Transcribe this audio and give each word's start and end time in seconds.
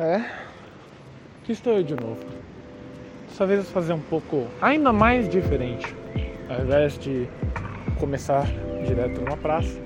É, 0.00 0.22
aqui 1.42 1.50
estou 1.50 1.72
eu 1.72 1.82
de 1.82 1.96
novo. 1.96 2.24
Dessa 3.26 3.44
vez 3.44 3.68
fazer 3.68 3.94
um 3.94 4.00
pouco 4.00 4.46
ainda 4.62 4.92
mais 4.92 5.28
diferente. 5.28 5.92
Ao 6.48 6.64
invés 6.64 6.96
de 6.96 7.28
começar 7.98 8.46
direto 8.86 9.20
numa 9.20 9.36
praça, 9.36 9.76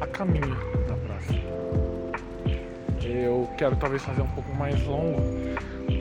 a 0.00 0.06
caminho 0.06 0.56
da 0.86 0.94
praça. 0.94 1.34
Eu 3.04 3.50
quero 3.58 3.74
talvez 3.74 4.04
fazer 4.04 4.22
um 4.22 4.28
pouco 4.28 4.54
mais 4.54 4.80
longo, 4.86 5.20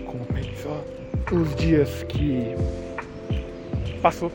como 0.05 0.23
pensou 0.27 0.85
os 1.31 1.55
dias 1.55 2.03
que 2.03 2.55
passou. 4.03 4.31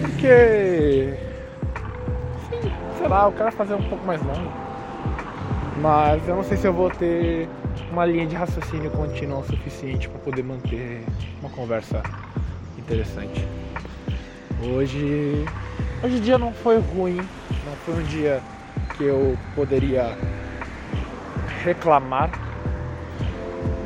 Porque 0.00 1.18
sim, 2.48 2.72
sei 2.96 3.08
lá, 3.08 3.26
eu 3.26 3.32
quero 3.32 3.52
fazer 3.52 3.74
um 3.74 3.88
pouco 3.90 4.06
mais 4.06 4.22
longo 4.22 4.63
mas 5.80 6.26
eu 6.28 6.36
não 6.36 6.44
sei 6.44 6.56
se 6.56 6.66
eu 6.66 6.72
vou 6.72 6.90
ter 6.90 7.48
uma 7.90 8.04
linha 8.04 8.26
de 8.26 8.34
raciocínio 8.34 8.90
contínua 8.90 9.38
o 9.38 9.44
suficiente 9.44 10.08
para 10.08 10.18
poder 10.20 10.42
manter 10.42 11.04
uma 11.40 11.50
conversa 11.50 12.02
interessante. 12.78 13.46
Hoje, 14.62 15.44
hoje 16.02 16.16
o 16.16 16.20
dia 16.20 16.38
não 16.38 16.52
foi 16.52 16.78
ruim, 16.78 17.16
não 17.16 17.76
foi 17.84 17.94
um 17.94 18.02
dia 18.04 18.42
que 18.96 19.04
eu 19.04 19.36
poderia 19.54 20.16
reclamar. 21.62 22.30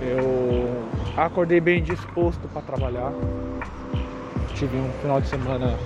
Eu 0.03 0.69
acordei 1.17 1.61
bem 1.61 1.83
disposto 1.83 2.47
para 2.49 2.63
trabalhar. 2.63 3.13
Tive 4.55 4.77
um 4.77 4.93
final 5.01 5.21
de 5.21 5.29
semana 5.29 5.79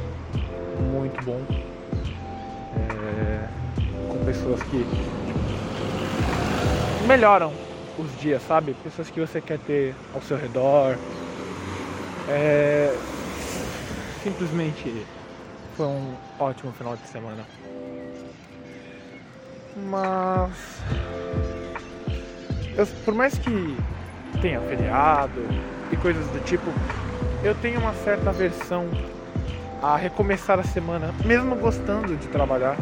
muito 0.92 1.24
bom. 1.24 1.40
É, 2.76 3.48
com 4.08 4.24
pessoas 4.24 4.62
que 4.64 4.86
melhoram 7.06 7.52
os 7.98 8.20
dias, 8.20 8.42
sabe? 8.42 8.74
Pessoas 8.82 9.10
que 9.10 9.20
você 9.20 9.40
quer 9.40 9.58
ter 9.58 9.94
ao 10.14 10.22
seu 10.22 10.36
redor. 10.36 10.96
É... 12.28 12.94
Simplesmente 14.22 15.06
foi 15.76 15.86
um 15.86 16.14
ótimo 16.38 16.72
final 16.72 16.96
de 16.96 17.06
semana. 17.08 17.44
Mas 19.76 20.52
eu, 22.76 22.86
por 23.04 23.14
mais 23.14 23.36
que 23.38 23.76
tenha 24.40 24.60
feriado 24.60 25.40
e 25.90 25.96
coisas 25.96 26.26
do 26.28 26.40
tipo, 26.44 26.70
eu 27.42 27.54
tenho 27.56 27.80
uma 27.80 27.94
certa 27.94 28.30
aversão 28.30 28.88
a 29.82 29.96
recomeçar 29.96 30.60
a 30.60 30.62
semana, 30.62 31.12
mesmo 31.24 31.56
gostando 31.56 32.16
de 32.16 32.28
trabalhar, 32.28 32.76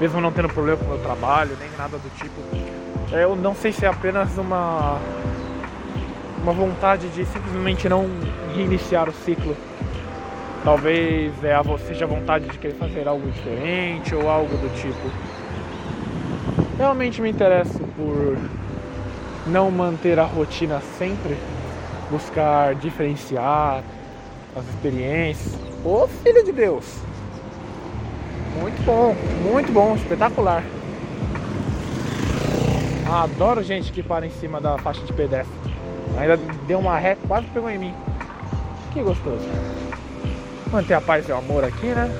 mesmo 0.00 0.20
não 0.20 0.32
tendo 0.32 0.48
problema 0.48 0.78
com 0.78 0.86
o 0.86 0.88
meu 0.88 1.02
trabalho, 1.02 1.56
nem 1.60 1.68
nada 1.76 1.98
do 1.98 2.08
tipo 2.16 2.85
eu 3.12 3.36
não 3.36 3.54
sei 3.54 3.72
se 3.72 3.84
é 3.84 3.88
apenas 3.88 4.36
uma 4.36 4.98
uma 6.42 6.52
vontade 6.52 7.08
de 7.08 7.24
simplesmente 7.24 7.88
não 7.88 8.06
reiniciar 8.54 9.08
o 9.08 9.12
ciclo. 9.12 9.56
Talvez 10.62 11.32
é 11.42 11.54
a, 11.54 11.62
seja 11.78 12.06
vontade 12.06 12.48
de 12.48 12.58
querer 12.58 12.74
fazer 12.74 13.08
algo 13.08 13.28
diferente 13.30 14.14
ou 14.14 14.28
algo 14.28 14.56
do 14.56 14.68
tipo. 14.80 15.10
Realmente 16.78 17.20
me 17.20 17.30
interesso 17.30 17.80
por 17.96 18.38
não 19.46 19.70
manter 19.70 20.18
a 20.18 20.24
rotina 20.24 20.80
sempre, 20.98 21.36
buscar 22.10 22.74
diferenciar 22.76 23.82
as 24.54 24.64
experiências. 24.68 25.58
Ô 25.84 26.06
filho 26.06 26.44
de 26.44 26.52
Deus! 26.52 27.00
Muito 28.60 28.82
bom, 28.84 29.14
muito 29.50 29.72
bom, 29.72 29.94
espetacular. 29.96 30.62
Adoro 33.10 33.62
gente 33.62 33.92
que 33.92 34.02
para 34.02 34.26
em 34.26 34.30
cima 34.30 34.60
da 34.60 34.76
faixa 34.78 35.04
de 35.04 35.12
pedestre. 35.12 35.54
Ainda 36.18 36.36
deu 36.66 36.78
uma 36.78 36.98
ré, 36.98 37.16
quase 37.28 37.46
pegou 37.48 37.70
em 37.70 37.78
mim. 37.78 37.94
Que 38.92 39.00
gostoso. 39.02 39.46
Manter 40.72 40.94
a 40.94 41.00
paz 41.00 41.28
e 41.28 41.32
o 41.32 41.36
amor 41.36 41.62
aqui, 41.62 41.86
né? 41.86 42.10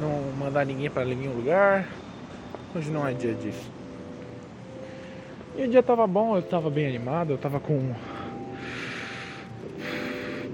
Não 0.00 0.32
mandar 0.38 0.64
ninguém 0.64 0.88
para 0.88 1.04
nenhum 1.04 1.32
lugar. 1.32 1.88
Hoje 2.74 2.90
não 2.90 3.06
é 3.06 3.12
dia 3.12 3.34
disso. 3.34 3.68
E 5.56 5.64
o 5.64 5.68
dia 5.68 5.82
tava 5.82 6.06
bom, 6.06 6.36
eu 6.36 6.42
tava 6.42 6.70
bem 6.70 6.86
animado, 6.86 7.32
eu 7.32 7.38
tava 7.38 7.58
com 7.58 7.92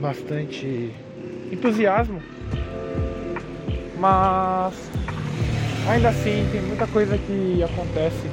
bastante 0.00 0.90
entusiasmo. 1.52 2.22
Mas 3.98 4.74
ainda 5.88 6.08
assim 6.08 6.48
tem 6.50 6.62
muita 6.62 6.86
coisa 6.86 7.18
que 7.18 7.62
acontece 7.62 8.28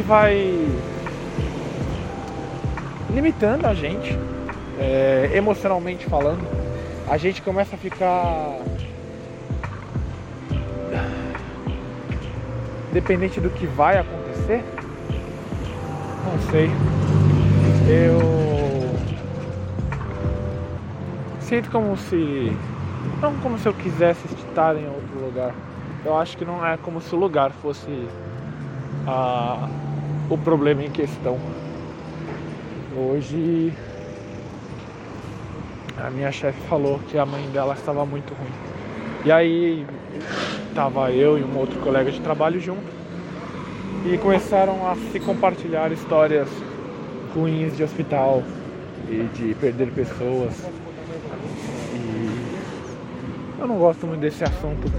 que 0.00 0.06
vai 0.06 0.66
limitando 3.10 3.66
a 3.66 3.74
gente, 3.74 4.18
é, 4.78 5.30
emocionalmente 5.34 6.06
falando. 6.06 6.40
A 7.06 7.18
gente 7.18 7.42
começa 7.42 7.74
a 7.76 7.78
ficar 7.78 8.56
dependente 12.92 13.40
do 13.40 13.50
que 13.50 13.66
vai 13.66 13.98
acontecer. 13.98 14.64
Não 16.24 16.50
sei. 16.50 16.70
Eu 17.86 18.20
sinto 21.40 21.70
como 21.70 21.94
se 21.96 22.56
não 23.20 23.34
como 23.40 23.58
se 23.58 23.68
eu 23.68 23.74
quisesse 23.74 24.24
estar 24.34 24.76
em 24.76 24.86
outro 24.86 25.26
lugar. 25.26 25.54
Eu 26.02 26.16
acho 26.16 26.38
que 26.38 26.44
não 26.44 26.64
é 26.64 26.78
como 26.78 27.02
se 27.02 27.14
o 27.14 27.18
lugar 27.18 27.50
fosse 27.50 28.08
a 29.06 29.68
o 30.30 30.38
problema 30.38 30.84
em 30.84 30.90
questão. 30.90 31.36
Hoje 32.96 33.72
a 35.98 36.08
minha 36.08 36.30
chefe 36.30 36.60
falou 36.68 37.00
que 37.08 37.18
a 37.18 37.26
mãe 37.26 37.48
dela 37.50 37.74
estava 37.74 38.06
muito 38.06 38.32
ruim. 38.32 38.52
E 39.24 39.32
aí 39.32 39.84
estava 40.68 41.10
eu 41.10 41.36
e 41.36 41.42
um 41.42 41.58
outro 41.58 41.80
colega 41.80 42.12
de 42.12 42.20
trabalho 42.20 42.60
junto 42.60 43.00
e 44.06 44.16
começaram 44.18 44.88
a 44.88 44.94
se 44.94 45.18
compartilhar 45.18 45.90
histórias 45.90 46.48
ruins 47.34 47.76
de 47.76 47.82
hospital 47.82 48.42
e 49.08 49.28
de 49.34 49.54
perder 49.54 49.90
pessoas. 49.90 50.64
E 51.92 53.58
eu 53.58 53.66
não 53.66 53.78
gosto 53.78 54.06
muito 54.06 54.20
desse 54.20 54.44
assunto. 54.44 54.90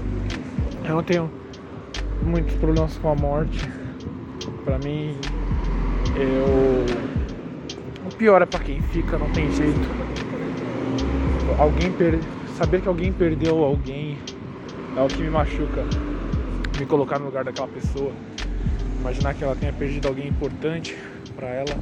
Eu 0.84 0.96
não 0.96 1.02
tenho 1.02 1.30
muitos 2.22 2.54
problemas 2.56 2.98
com 2.98 3.10
a 3.10 3.14
morte 3.14 3.81
Pra 4.64 4.78
mim, 4.78 5.16
eu. 6.16 6.86
O 8.06 8.16
pior 8.16 8.42
é 8.42 8.46
pra 8.46 8.60
quem 8.60 8.80
fica, 8.80 9.18
não 9.18 9.28
tem 9.30 9.50
jeito. 9.50 9.80
Alguém 11.58 11.90
per... 11.92 12.18
Saber 12.56 12.80
que 12.80 12.88
alguém 12.88 13.12
perdeu 13.12 13.64
alguém 13.64 14.18
é 14.96 15.02
o 15.02 15.08
que 15.08 15.22
me 15.22 15.30
machuca. 15.30 15.84
Me 16.78 16.86
colocar 16.86 17.18
no 17.18 17.26
lugar 17.26 17.44
daquela 17.44 17.68
pessoa. 17.68 18.12
Imaginar 19.00 19.34
que 19.34 19.42
ela 19.42 19.56
tenha 19.56 19.72
perdido 19.72 20.06
alguém 20.06 20.28
importante 20.28 20.96
para 21.34 21.48
ela. 21.48 21.76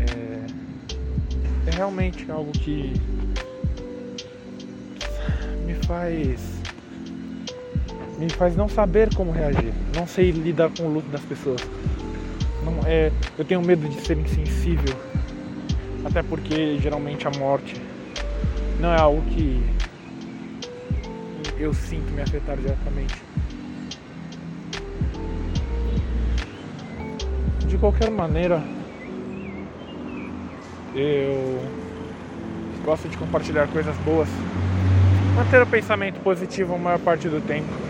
É... 0.00 1.70
é 1.70 1.76
realmente 1.76 2.28
algo 2.30 2.50
que 2.50 2.94
me 5.64 5.74
faz 5.86 6.57
me 8.18 8.28
faz 8.28 8.56
não 8.56 8.68
saber 8.68 9.14
como 9.14 9.30
reagir, 9.30 9.72
não 9.94 10.06
sei 10.06 10.32
lidar 10.32 10.70
com 10.76 10.82
o 10.84 10.92
luto 10.92 11.08
das 11.08 11.20
pessoas. 11.22 11.60
Não, 12.64 12.80
é, 12.84 13.12
eu 13.38 13.44
tenho 13.44 13.62
medo 13.62 13.88
de 13.88 14.00
ser 14.00 14.18
insensível, 14.18 14.94
até 16.04 16.20
porque 16.20 16.78
geralmente 16.80 17.28
a 17.28 17.30
morte 17.38 17.80
não 18.80 18.92
é 18.92 18.98
algo 18.98 19.22
que 19.30 19.62
eu 21.56 21.72
sinto 21.72 22.10
me 22.12 22.20
afetar 22.20 22.56
diretamente. 22.56 23.14
De 27.68 27.78
qualquer 27.78 28.10
maneira, 28.10 28.60
eu 30.92 31.60
gosto 32.84 33.08
de 33.08 33.16
compartilhar 33.16 33.68
coisas 33.68 33.96
boas, 33.98 34.28
manter 35.36 35.62
o 35.62 35.66
pensamento 35.66 36.20
positivo 36.20 36.74
a 36.74 36.78
maior 36.78 36.98
parte 36.98 37.28
do 37.28 37.40
tempo. 37.40 37.87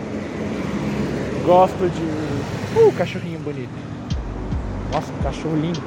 Gosto 1.49 1.89
de. 1.89 2.79
Uh, 2.79 2.93
cachorrinho 2.95 3.39
bonito. 3.39 3.71
Nossa, 4.93 5.11
um 5.11 5.17
cachorro 5.17 5.55
lindo. 5.55 5.81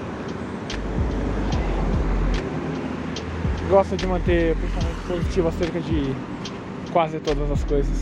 Gosto 3.71 3.97
de 3.97 4.05
manter 4.09 4.57
pensamento 4.57 5.07
positivo 5.07 5.47
acerca 5.47 5.81
de 5.81 6.17
quase 6.93 7.21
todas 7.21 7.49
as 7.49 7.63
coisas. 7.63 7.97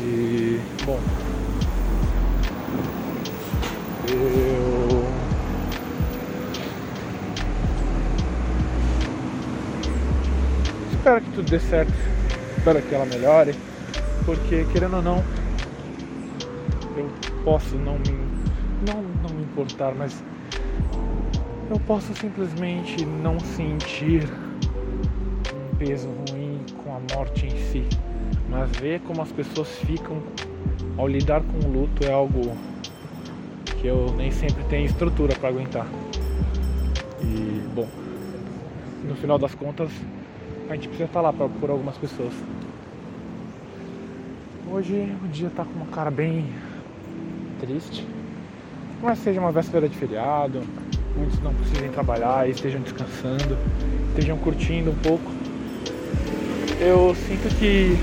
E. 0.00 0.58
Bom. 0.86 0.98
Eu. 4.08 5.04
Espero 10.94 11.20
que 11.20 11.30
tudo 11.32 11.50
dê 11.50 11.60
certo 11.60 12.15
espero 12.66 12.82
que 12.82 12.94
ela 12.96 13.06
melhore, 13.06 13.54
porque 14.24 14.66
querendo 14.72 14.96
ou 14.96 15.02
não, 15.02 15.22
eu 16.96 17.08
posso 17.44 17.76
não 17.76 17.92
me, 17.92 18.10
não, 18.84 19.02
não 19.22 19.30
me 19.36 19.44
importar, 19.44 19.94
mas 19.94 20.20
eu 21.70 21.78
posso 21.86 22.12
simplesmente 22.16 23.06
não 23.06 23.38
sentir 23.38 24.24
um 25.54 25.76
peso 25.76 26.08
ruim 26.28 26.60
com 26.82 26.96
a 26.96 27.16
morte 27.16 27.46
em 27.46 27.56
si. 27.70 27.86
Mas 28.50 28.68
ver 28.78 28.98
como 29.02 29.22
as 29.22 29.30
pessoas 29.30 29.68
ficam 29.84 30.20
ao 30.98 31.06
lidar 31.06 31.42
com 31.42 31.68
o 31.68 31.70
luto 31.72 32.04
é 32.04 32.12
algo 32.12 32.56
que 33.80 33.86
eu 33.86 34.12
nem 34.16 34.32
sempre 34.32 34.64
tenho 34.64 34.86
estrutura 34.86 35.36
para 35.36 35.50
aguentar. 35.50 35.86
E 37.22 37.62
bom, 37.72 37.86
no 39.04 39.14
final 39.14 39.38
das 39.38 39.54
contas, 39.54 39.88
a 40.68 40.74
gente 40.74 40.88
precisa 40.88 41.04
estar 41.04 41.20
lá 41.20 41.32
pra, 41.32 41.48
por 41.48 41.70
algumas 41.70 41.96
pessoas. 41.96 42.34
Hoje 44.68 45.14
o 45.24 45.28
dia 45.28 45.48
tá 45.54 45.64
com 45.64 45.72
uma 45.74 45.86
cara 45.86 46.10
bem 46.10 46.44
triste. 47.60 48.04
Mas 49.00 49.20
seja 49.20 49.40
uma 49.40 49.52
véspera 49.52 49.88
de 49.88 49.96
feriado, 49.96 50.60
muitos 51.16 51.40
não 51.40 51.54
precisem 51.54 51.88
trabalhar 51.90 52.48
estejam 52.48 52.80
descansando, 52.80 53.56
estejam 54.08 54.36
curtindo 54.38 54.90
um 54.90 54.96
pouco. 54.96 55.30
Eu 56.80 57.14
sinto 57.14 57.48
que 57.58 57.96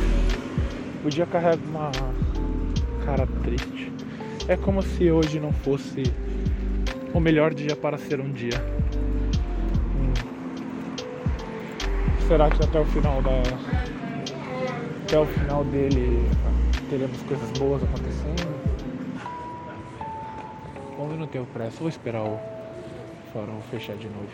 o 1.06 1.10
dia 1.10 1.26
carrega 1.26 1.60
uma 1.68 1.92
cara 3.06 3.28
triste. 3.44 3.92
É 4.48 4.56
como 4.56 4.82
se 4.82 5.12
hoje 5.12 5.42
não 5.42 5.52
fosse 5.52 6.04
o 7.14 7.20
melhor 7.20 7.54
dia 7.54 7.76
para 7.76 7.98
ser 7.98 8.22
um 8.22 8.32
dia. 8.32 8.64
Hum. 10.00 10.14
Será 12.26 12.50
que 12.50 12.64
até 12.64 12.80
o 12.80 12.86
final 12.86 13.22
da. 13.22 13.83
Até 15.14 15.22
o 15.22 15.28
final 15.28 15.64
dele 15.66 16.28
teremos 16.90 17.22
coisas 17.22 17.52
boas 17.60 17.84
acontecendo? 17.84 18.52
Bom, 20.98 21.08
eu 21.12 21.18
não 21.20 21.28
tenho 21.28 21.46
pressa, 21.46 21.78
vou 21.78 21.88
esperar 21.88 22.24
o 22.24 22.40
farol 23.32 23.62
fechar 23.70 23.96
de 23.96 24.08
novo. 24.08 24.28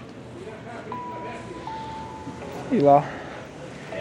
Sei 2.69 2.79
lá. 2.79 3.03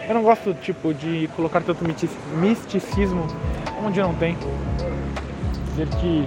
Eu 0.07 0.13
não 0.13 0.23
gosto, 0.23 0.53
tipo, 0.53 0.93
de 0.93 1.29
colocar 1.35 1.61
tanto 1.61 1.83
misticismo 1.83 3.27
onde 3.85 3.99
não 3.99 4.15
tem. 4.15 4.37
Dizer 5.71 5.89
que 5.99 6.25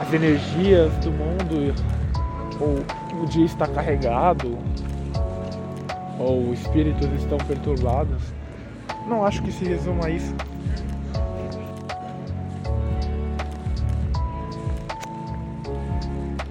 as 0.00 0.12
energias 0.12 0.92
do 0.94 1.12
mundo 1.12 1.72
ou 2.58 3.22
o 3.22 3.26
dia 3.26 3.46
está 3.46 3.68
carregado 3.68 4.58
ou 6.18 6.52
espíritos 6.52 7.08
estão 7.12 7.38
perturbados. 7.38 8.41
Não 9.12 9.26
acho 9.26 9.42
que 9.42 9.52
se 9.52 9.62
resuma 9.62 10.06
a 10.06 10.10
isso. 10.10 10.34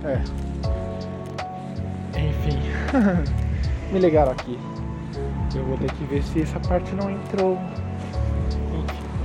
É. 0.03 0.21
Enfim. 2.19 2.59
Me 3.91 3.97
ligaram 3.97 4.33
aqui. 4.33 4.59
Eu 5.55 5.65
vou 5.65 5.75
ter 5.75 5.91
que 5.91 6.03
ver 6.03 6.21
se 6.21 6.43
essa 6.43 6.59
parte 6.59 6.93
não 6.93 7.09
entrou. 7.09 7.57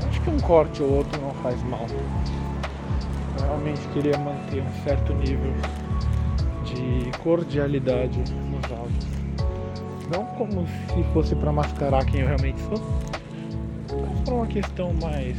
Acho 0.08 0.22
que 0.22 0.30
um 0.30 0.40
corte 0.40 0.82
ou 0.82 0.96
outro 0.96 1.20
não 1.20 1.32
faz 1.42 1.62
mal. 1.64 1.86
Eu 3.38 3.44
realmente 3.44 3.86
queria 3.88 4.16
manter 4.16 4.62
um 4.62 4.82
certo 4.82 5.12
nível 5.12 5.52
de 6.64 7.10
cordialidade 7.18 8.18
nos 8.18 8.72
áudios. 8.72 9.06
Não 10.10 10.24
como 10.36 10.66
se 10.66 11.02
fosse 11.12 11.34
para 11.34 11.52
mascarar 11.52 12.02
quem 12.06 12.22
eu 12.22 12.28
realmente 12.28 12.58
sou, 12.62 12.80
por 14.26 14.34
uma 14.34 14.46
questão 14.48 14.92
mais. 15.00 15.36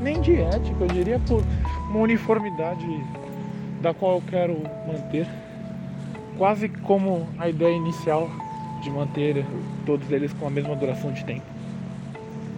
nem 0.00 0.20
de 0.20 0.40
ética, 0.40 0.76
eu 0.80 0.88
diria 0.88 1.20
por 1.20 1.44
uma 1.90 2.00
uniformidade 2.00 2.86
da 3.82 3.92
qual 3.92 4.16
eu 4.16 4.22
quero 4.26 4.56
manter, 4.86 5.28
quase 6.38 6.68
como 6.68 7.28
a 7.38 7.48
ideia 7.50 7.76
inicial 7.76 8.30
de 8.80 8.90
manter 8.90 9.44
todos 9.84 10.10
eles 10.10 10.32
com 10.32 10.46
a 10.46 10.50
mesma 10.50 10.74
duração 10.74 11.12
de 11.12 11.24
tempo. 11.24 11.44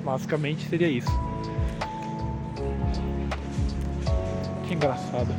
Basicamente 0.04 0.66
seria 0.68 0.88
isso. 0.88 1.10
Que 4.66 4.74
engraçado. 4.74 5.34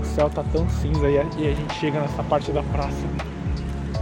O 0.00 0.04
céu 0.04 0.28
tá 0.28 0.42
tão 0.52 0.68
cinza 0.68 1.08
e 1.08 1.18
a, 1.18 1.24
e 1.38 1.48
a 1.48 1.54
gente 1.54 1.74
chega 1.74 2.00
nessa 2.00 2.22
parte 2.24 2.50
da 2.50 2.62
praça 2.64 3.06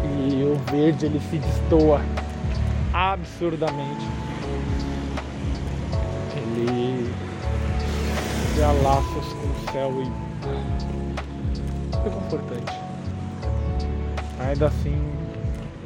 e 0.02 0.42
o 0.42 0.56
verde 0.70 1.06
ele 1.06 1.20
se 1.20 1.36
destoa 1.36 2.00
absurdamente. 2.92 4.29
Dá 8.60 8.72
laços 8.72 9.32
com 9.32 9.46
o 9.46 9.72
céu 9.72 9.90
e 10.02 10.04
reconfortante. 12.04 12.78
Ainda 14.38 14.66
assim, 14.66 15.00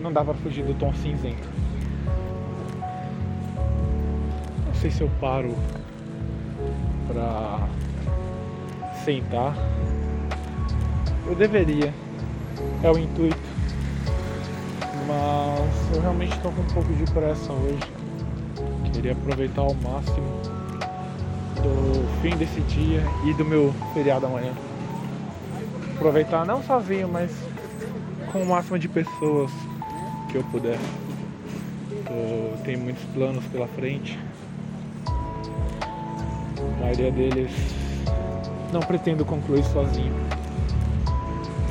não 0.01 0.13
dá 0.13 0.25
pra 0.25 0.35
fugir 0.35 0.65
do 0.65 0.75
tom 0.75 0.93
cinzento. 0.95 1.49
Não 4.67 4.75
sei 4.75 4.91
se 4.91 5.03
eu 5.03 5.11
paro 5.21 5.55
pra 7.07 7.69
sentar. 9.05 9.55
Eu 11.29 11.37
deveria. 11.37 11.95
É 12.83 12.91
o 12.91 12.99
intuito. 12.99 13.39
Mas 15.07 15.95
eu 15.95 16.03
realmente 16.03 16.37
tô 16.41 16.51
com 16.51 16.61
um 16.61 16.67
pouco 16.75 16.93
de 16.93 17.05
pressa 17.13 17.53
hoje. 17.53 17.79
Queria 18.93 19.13
aproveitar 19.13 19.63
ao 19.63 19.75
máximo 19.75 20.54
do 21.69 22.21
fim 22.23 22.37
desse 22.37 22.61
dia 22.61 23.03
e 23.25 23.35
do 23.35 23.45
meu 23.45 23.75
feriado 23.93 24.27
amanhã 24.27 24.53
aproveitar 26.05 26.45
não 26.45 26.63
sozinho, 26.63 27.09
mas 27.09 27.31
com 28.31 28.43
o 28.43 28.47
máximo 28.47 28.79
de 28.79 28.89
pessoas 28.89 29.51
que 30.31 30.37
eu 30.37 30.45
puder. 30.45 30.79
Tenho 32.63 32.79
muitos 32.81 33.03
planos 33.15 33.43
pela 33.47 33.67
frente. 33.69 34.19
A 35.07 36.81
maioria 36.81 37.11
deles 37.11 37.51
não 38.71 38.81
pretendo 38.81 39.25
concluir 39.25 39.65
sozinho. 39.65 40.15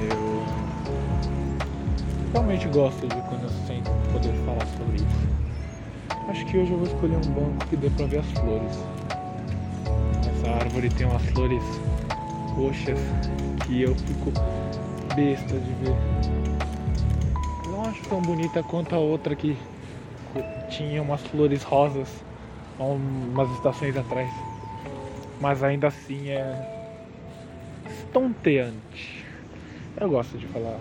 Eu 0.01 0.44
realmente 2.31 2.68
gosto 2.69 3.07
de 3.07 3.16
quando 3.22 3.44
eu 3.44 3.50
sento 3.68 3.92
poder 4.12 4.34
falar 4.45 4.66
sobre 4.78 4.95
isso. 4.95 5.28
Acho 6.28 6.45
que 6.45 6.57
hoje 6.57 6.72
eu 6.72 6.78
vou 6.78 6.88
escolher 6.88 7.18
um 7.18 7.31
banco 7.31 7.68
que 7.69 7.75
dê 7.75 7.90
pra 7.92 8.07
ver 8.07 8.19
as 8.19 8.31
flores. 8.31 8.80
Essa 10.44 10.56
árvore 10.56 10.90
tem 10.90 11.07
umas 11.07 11.23
flores 11.28 11.64
roxas 12.54 13.00
que 13.66 13.81
eu 13.81 13.95
fico 13.95 14.30
besta 15.16 15.57
de 15.57 15.73
ver. 15.76 15.95
Não 17.71 17.85
acho 17.85 18.04
tão 18.09 18.19
bonita 18.19 18.62
quanto 18.62 18.94
a 18.94 18.97
outra 18.97 19.38
que 19.38 19.57
tinha 20.68 21.02
umas 21.02 21.21
flores 21.21 21.64
rosas 21.64 22.09
há 22.78 22.83
umas 22.83 23.50
estações 23.52 23.95
atrás. 23.95 24.30
Mas 25.40 25.64
ainda 25.64 25.88
assim 25.88 26.28
é 26.28 26.54
estonteante. 27.90 29.23
Eu 29.95 30.09
gosto 30.09 30.38
de 30.38 30.45
falar 30.47 30.78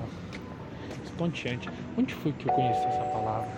estonteante. 1.05 1.71
Onde 1.97 2.13
foi 2.15 2.33
que 2.33 2.49
eu 2.49 2.53
conheci 2.53 2.85
essa 2.85 3.05
palavra? 3.05 3.49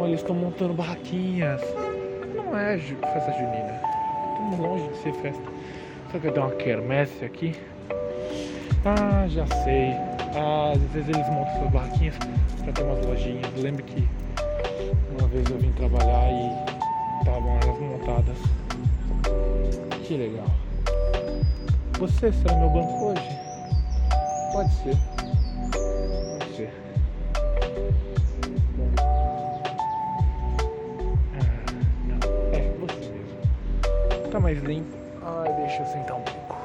Oh, 0.00 0.06
eles 0.06 0.20
estão 0.20 0.34
montando 0.34 0.72
barraquinhas. 0.72 1.60
Não 2.50 2.58
é 2.58 2.78
festa 2.78 3.32
junina. 3.32 3.80
Estamos 4.32 4.58
longe 4.58 4.88
de 4.88 4.96
ser 5.02 5.12
festa. 5.14 5.42
Será 6.06 6.20
que 6.20 6.26
eu 6.28 6.32
tenho 6.32 6.46
uma 6.46 6.56
quermesse 6.56 7.22
aqui? 7.22 7.54
Ah, 8.86 9.26
já 9.28 9.46
sei. 9.64 9.92
Ah, 10.34 10.72
às 10.74 10.80
vezes 10.92 11.10
eles 11.10 11.28
montam 11.28 11.54
suas 11.58 11.70
barraquinhas 11.70 12.14
pra 12.64 12.72
ter 12.72 12.82
umas 12.84 13.04
lojinhas. 13.04 13.46
Lembro 13.56 13.82
que 13.82 14.08
uma 15.18 15.28
vez 15.28 15.50
eu 15.50 15.58
vim 15.58 15.70
trabalhar 15.72 16.30
e 16.30 17.18
estavam 17.20 17.58
elas 17.62 17.78
montadas. 17.80 18.38
Que 20.04 20.16
legal. 20.16 20.46
Você 21.98 22.32
será 22.32 22.56
meu 22.56 22.70
banco 22.70 23.10
hoje? 23.10 23.38
Pode 24.52 24.72
ser. 24.76 25.07
Tá 34.38 34.42
mais 34.42 34.62
limpo. 34.62 34.96
Ai, 35.20 35.52
deixa 35.54 35.82
eu 35.82 35.86
sentar 35.86 36.16
um 36.16 36.20
pouco. 36.20 36.56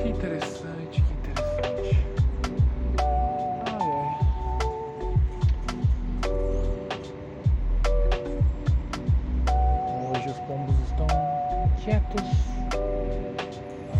Que 0.00 0.08
interessante, 0.08 1.02
que 1.02 1.12
interessante. 1.14 2.06
Ai, 3.66 3.88
ai. 3.98 4.20
Hoje 10.14 10.28
os 10.28 10.38
pombos 10.38 10.76
estão 10.86 11.08
quietos. 11.82 12.22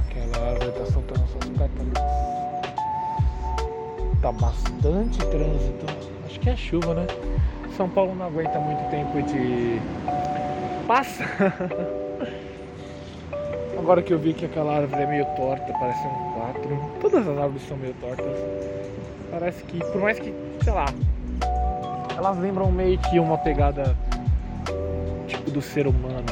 Aquela 0.07 0.39
árvore 0.49 0.69
está 0.69 0.87
soltando 0.93 1.27
suas 1.27 1.49
pétalas. 1.59 1.99
Tá 4.23 4.31
bastante 4.31 5.19
trânsito. 5.27 5.87
Acho 6.25 6.39
que 6.39 6.51
é 6.51 6.57
chuva, 6.57 6.95
né? 6.95 7.07
São 7.77 7.89
Paulo 7.89 8.15
não 8.15 8.27
aguenta 8.27 8.61
muito 8.61 8.89
tempo 8.91 9.21
de 9.23 9.81
passa. 10.83 11.25
Agora 13.79 14.01
que 14.03 14.13
eu 14.13 14.19
vi 14.19 14.33
que 14.33 14.45
aquela 14.45 14.77
árvore 14.77 15.03
é 15.03 15.07
meio 15.07 15.25
torta, 15.37 15.73
parece 15.73 16.07
um 16.07 16.33
4. 16.35 16.91
Todas 17.01 17.27
as 17.27 17.37
árvores 17.37 17.67
são 17.67 17.77
meio 17.77 17.95
tortas. 17.95 18.27
Parece 19.31 19.65
que, 19.65 19.79
por 19.79 20.01
mais 20.01 20.19
que, 20.21 20.33
sei 20.63 20.73
lá, 20.73 20.87
elas 22.17 22.39
lembram 22.39 22.71
meio 22.71 22.99
que 22.99 23.19
uma 23.19 23.39
pegada 23.39 23.97
tipo 25.27 25.51
do 25.51 25.61
ser 25.61 25.87
humano. 25.89 26.27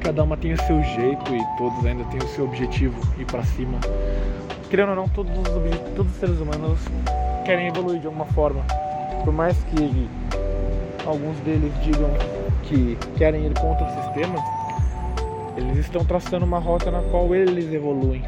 Cada 0.00 0.24
uma 0.24 0.36
tem 0.36 0.52
o 0.52 0.62
seu 0.62 0.82
jeito 0.82 1.32
e 1.32 1.40
todos 1.58 1.86
ainda 1.86 2.02
têm 2.04 2.18
o 2.18 2.28
seu 2.28 2.44
objetivo 2.46 3.00
ir 3.16 3.26
para 3.26 3.44
cima. 3.44 3.78
Querendo 4.68 4.90
ou 4.90 4.96
não, 4.96 5.08
todos 5.08 5.30
os, 5.38 5.48
todos 5.94 6.12
os 6.12 6.18
seres 6.18 6.40
humanos 6.40 6.80
querem 7.44 7.68
evoluir 7.68 8.00
de 8.00 8.06
alguma 8.06 8.24
forma. 8.26 8.64
Por 9.24 9.32
mais 9.32 9.56
que 9.64 10.08
alguns 11.06 11.38
deles 11.40 11.72
digam 11.82 12.10
que 12.62 12.98
querem 13.16 13.46
ir 13.46 13.54
contra 13.58 13.84
o 13.84 14.04
sistema, 14.04 14.36
eles 15.56 15.78
estão 15.78 16.04
traçando 16.04 16.44
uma 16.44 16.58
rota 16.58 16.90
na 16.90 17.02
qual 17.02 17.34
eles 17.34 17.72
evoluem. 17.72 18.22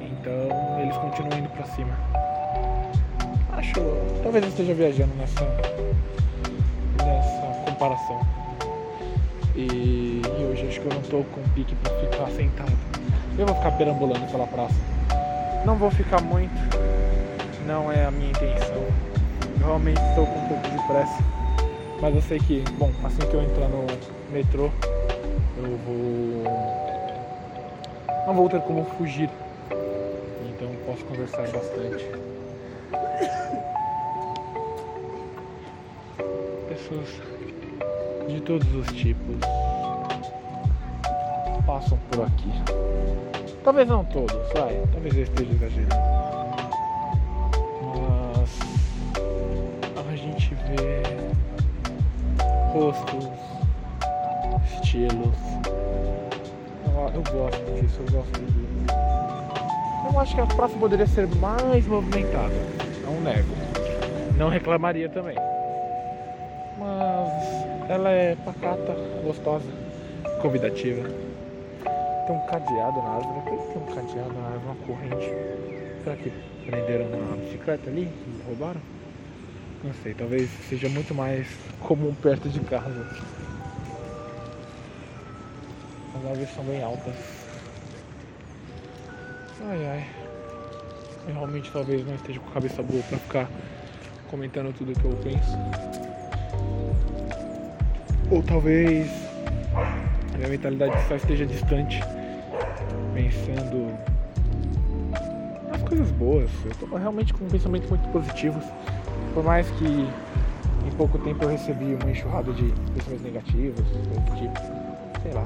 Então 0.00 0.80
eles 0.80 0.96
continuam 0.96 1.38
indo 1.38 1.48
para 1.50 1.64
cima. 1.66 1.92
Acho, 3.52 3.80
talvez 4.22 4.44
eu 4.44 4.50
esteja 4.50 4.74
viajando 4.74 5.14
nessa 5.14 5.44
nessa 7.04 7.60
comparação. 7.64 8.20
E, 9.54 10.20
e 10.22 10.44
hoje 10.44 10.66
acho 10.68 10.80
que 10.80 10.86
eu 10.86 10.94
não 10.94 11.02
tô 11.02 11.24
com 11.34 11.42
pique 11.54 11.74
para 11.76 11.92
ficar 11.94 12.30
sentado. 12.30 12.72
Eu 13.38 13.46
vou 13.46 13.54
ficar 13.56 13.72
perambulando 13.72 14.26
pela 14.30 14.46
praça. 14.46 14.74
Não 15.64 15.76
vou 15.76 15.90
ficar 15.90 16.20
muito, 16.22 16.54
não 17.66 17.90
é 17.90 18.04
a 18.04 18.10
minha 18.10 18.30
intenção. 18.30 18.84
Eu 19.60 19.66
realmente 19.66 20.00
estou 20.10 20.26
com 20.26 20.38
um 20.38 20.48
pouco 20.48 20.68
de 20.68 20.86
pressa. 20.86 21.35
Mas 22.00 22.14
eu 22.14 22.22
sei 22.22 22.38
que, 22.38 22.62
bom, 22.78 22.90
assim 23.04 23.18
que 23.18 23.34
eu 23.34 23.42
entrar 23.42 23.68
no 23.68 23.86
metrô, 24.30 24.70
eu 25.56 25.76
vou. 25.78 26.44
Não 28.26 28.34
vou 28.34 28.48
ter 28.48 28.60
como 28.62 28.84
fugir. 28.84 29.30
Então 30.48 30.68
posso 30.84 31.04
conversar 31.06 31.48
bastante. 31.48 32.04
Pessoas 36.68 37.08
de 38.28 38.40
todos 38.40 38.74
os 38.74 38.86
tipos 38.88 39.36
passam 41.66 41.98
por 42.10 42.24
aqui. 42.24 42.50
Talvez 43.64 43.88
não 43.88 44.04
todos, 44.04 44.36
vai. 44.52 44.80
Talvez 44.92 45.16
eu 45.16 45.22
esteja 45.22 45.52
exagerando. 45.52 45.96
Mas 49.96 50.08
a 50.08 50.16
gente 50.16 50.54
vê 50.54 51.25
rostos, 52.76 53.28
estilos. 54.74 55.36
Eu, 56.84 57.12
eu 57.14 57.22
gosto 57.22 57.80
disso, 57.80 58.00
eu 58.06 58.12
gosto 58.12 58.40
de. 58.40 58.66
Eu 60.12 60.20
acho 60.20 60.34
que 60.34 60.40
a 60.40 60.46
praça 60.46 60.76
poderia 60.78 61.06
ser 61.06 61.26
mais 61.36 61.86
movimentada. 61.86 62.54
Não 63.04 63.20
nego. 63.20 63.48
Não 64.36 64.48
reclamaria 64.48 65.08
também. 65.08 65.36
Mas 66.78 67.90
ela 67.90 68.10
é 68.10 68.36
pacata, 68.36 68.94
gostosa, 69.24 69.68
convidativa. 70.42 71.08
Tem 72.26 72.36
um 72.36 72.46
cadeado 72.46 73.02
na 73.02 73.08
árvore. 73.08 73.40
Por 73.40 73.58
que 73.58 73.72
tem 73.72 73.82
um 73.82 73.86
cadeado 73.86 74.32
na 74.34 74.48
árvore? 74.48 74.64
Uma 74.66 74.86
corrente. 74.86 75.32
Será 76.04 76.16
que 76.16 76.30
prenderam 76.66 77.08
na 77.08 77.36
bicicleta 77.36 77.88
ali 77.88 78.08
roubaram? 78.46 78.80
Não 79.84 79.92
sei, 80.02 80.14
talvez 80.14 80.50
seja 80.68 80.88
muito 80.88 81.14
mais 81.14 81.46
comum 81.80 82.14
perto 82.14 82.48
de 82.48 82.60
casa. 82.60 83.06
As 86.14 86.26
árvores 86.26 86.54
são 86.54 86.64
bem 86.64 86.82
altas. 86.82 87.14
Ai 89.68 89.86
ai. 89.86 90.06
Eu 91.28 91.34
realmente 91.34 91.70
talvez 91.72 92.06
não 92.06 92.14
esteja 92.14 92.40
com 92.40 92.48
a 92.50 92.52
cabeça 92.52 92.82
boa 92.82 93.02
pra 93.04 93.18
ficar 93.18 93.50
comentando 94.28 94.72
tudo 94.72 94.92
que 94.92 95.04
eu 95.04 95.16
penso. 95.22 95.56
Ou 98.30 98.42
talvez 98.42 99.08
a 100.34 100.36
minha 100.36 100.48
mentalidade 100.48 101.08
só 101.08 101.16
esteja 101.16 101.46
distante, 101.46 102.00
pensando 103.14 103.96
nas 105.70 105.82
coisas 105.82 106.10
boas. 106.12 106.50
Eu 106.64 106.74
tô 106.74 106.96
realmente 106.96 107.32
com 107.32 107.46
pensamentos 107.46 107.88
muito 107.88 108.08
positivos. 108.08 108.64
Por 109.34 109.44
mais 109.44 109.70
que 109.72 110.08
em 110.86 110.90
pouco 110.96 111.18
tempo 111.18 111.44
eu 111.44 111.48
recebi 111.48 111.94
uma 111.94 112.10
enxurrada 112.10 112.52
de 112.52 112.72
pensamentos 112.94 113.22
negativos, 113.22 113.80
coisas 113.90 114.38
tipo. 114.38 114.60
Sei 115.22 115.32
lá. 115.32 115.44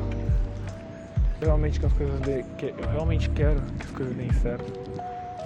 Realmente 1.40 1.80
que 1.80 1.86
as 1.86 1.92
coisas 1.94 2.20
de, 2.20 2.42
que 2.58 2.66
eu 2.66 2.90
realmente 2.92 3.30
quero 3.30 3.60
que 3.60 3.84
as 3.84 3.90
coisas 3.92 4.14
deem 4.14 4.32
certo. 4.34 4.72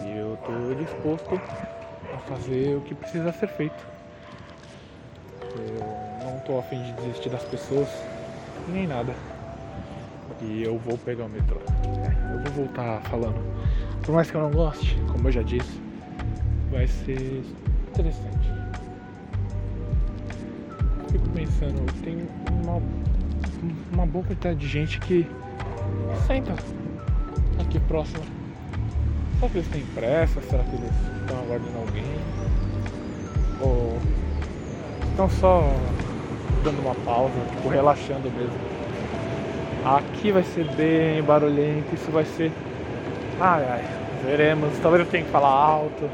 E 0.03 0.19
eu 0.19 0.37
tô 0.45 0.75
disposto 0.75 1.41
a 2.13 2.19
fazer 2.29 2.77
o 2.77 2.81
que 2.81 2.95
precisa 2.95 3.33
ser 3.33 3.47
feito. 3.49 3.87
Eu 5.55 6.27
não 6.27 6.41
tô 6.41 6.59
afim 6.59 6.83
de 6.83 6.93
desistir 6.95 7.31
das 7.31 7.45
pessoas, 7.45 7.89
nem 8.69 8.87
nada. 8.87 9.15
E 10.41 10.65
eu 10.65 10.77
vou 10.79 10.99
pegar 10.99 11.27
o 11.27 11.29
metrô. 11.29 11.61
É, 11.85 12.35
eu 12.35 12.43
vou 12.43 12.67
voltar 12.67 13.01
falando. 13.03 13.41
Por 14.03 14.15
mais 14.15 14.31
que 14.31 14.37
eu 14.37 14.43
não 14.43 14.51
goste, 14.51 15.01
como 15.13 15.29
eu 15.29 15.33
já 15.33 15.43
disse, 15.43 15.81
vai 16.71 16.87
ser 16.87 17.43
interessante. 17.95 18.53
Fico 21.13 21.29
pensando, 21.31 22.03
tem 22.03 22.27
uma, 22.51 22.83
uma 23.93 24.07
boa 24.07 24.25
quantidade 24.25 24.59
de 24.59 24.67
gente 24.67 24.99
que 25.01 25.27
senta 26.27 26.55
aqui 27.61 27.79
próximo. 27.81 28.23
Será 29.39 29.51
que 29.51 29.59
eles 29.59 29.69
têm 29.69 29.83
pressa? 29.95 30.41
Será 30.41 30.65
que 30.65 30.75
eles 30.75 30.91
estão 31.21 31.39
aguardando 31.39 31.79
alguém? 31.79 32.05
Ou 33.61 33.99
estão 35.11 35.31
só 35.31 35.63
dando 36.65 36.81
uma 36.81 36.95
pausa, 36.97 37.35
tipo, 37.55 37.69
relaxando 37.69 38.29
mesmo? 38.33 38.75
Aqui 39.85 40.33
vai 40.33 40.43
ser 40.43 40.65
bem 40.75 41.23
barulhento, 41.23 41.95
isso 41.95 42.11
vai 42.11 42.25
ser. 42.25 42.51
Ai 43.39 43.65
ai, 43.69 43.85
veremos. 44.25 44.77
Talvez 44.81 45.05
eu 45.05 45.11
tenha 45.11 45.25
que 45.25 45.31
falar 45.31 45.51
alto 45.51 46.11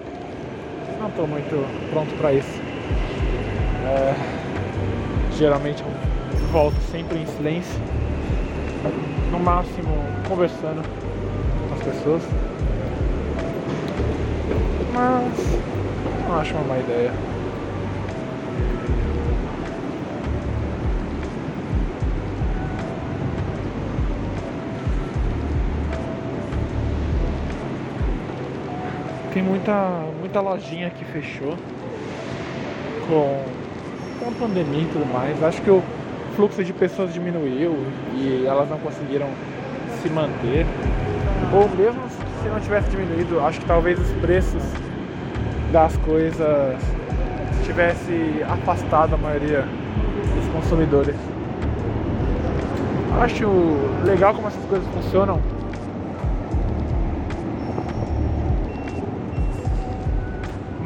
não 1.01 1.09
estou 1.09 1.27
muito 1.27 1.91
pronto 1.91 2.15
para 2.19 2.35
isso. 2.35 2.61
É, 3.87 4.15
geralmente 5.33 5.83
eu 5.83 6.47
volto 6.53 6.77
sempre 6.91 7.19
em 7.19 7.27
silêncio, 7.27 7.81
no 9.33 9.41
máximo 9.41 9.95
conversando 10.29 10.83
com 11.69 11.75
as 11.75 11.83
pessoas. 11.83 12.23
Mas 14.93 15.61
não 16.29 16.39
acho 16.39 16.55
uma 16.55 16.65
má 16.65 16.79
ideia. 16.79 17.13
Tem 29.33 29.45
muita, 29.45 30.10
muita 30.21 30.41
lojinha 30.41 30.91
que 30.91 31.05
fechou 31.07 31.57
com, 33.09 33.43
com 34.21 34.31
a 34.31 34.33
pandemia 34.33 34.83
e 34.83 34.87
tudo 34.87 35.11
mais. 35.11 35.43
Acho 35.43 35.61
que 35.63 35.71
o 35.71 35.83
fluxo 36.37 36.63
de 36.63 36.73
pessoas 36.73 37.13
diminuiu 37.13 37.77
e 38.15 38.45
elas 38.47 38.69
não 38.69 38.79
conseguiram 38.79 39.27
se 40.03 40.11
manter. 40.11 40.67
Ou 41.53 41.69
mesmo 41.77 42.03
se 42.43 42.49
não 42.49 42.61
tivesse 42.61 42.91
diminuído, 42.91 43.41
acho 43.41 43.61
que 43.61 43.67
talvez 43.67 43.99
os 43.99 44.11
preços 44.21 44.63
das 45.73 45.97
coisas 45.99 46.77
tivesse 47.65 48.43
afastado 48.49 49.15
a 49.15 49.19
maioria 49.19 49.65
dos 50.37 50.49
consumidores. 50.53 51.17
Acho 53.21 53.49
legal 54.05 54.35
como 54.35 54.49
essas 54.49 54.65
coisas 54.67 54.87
funcionam 54.89 55.41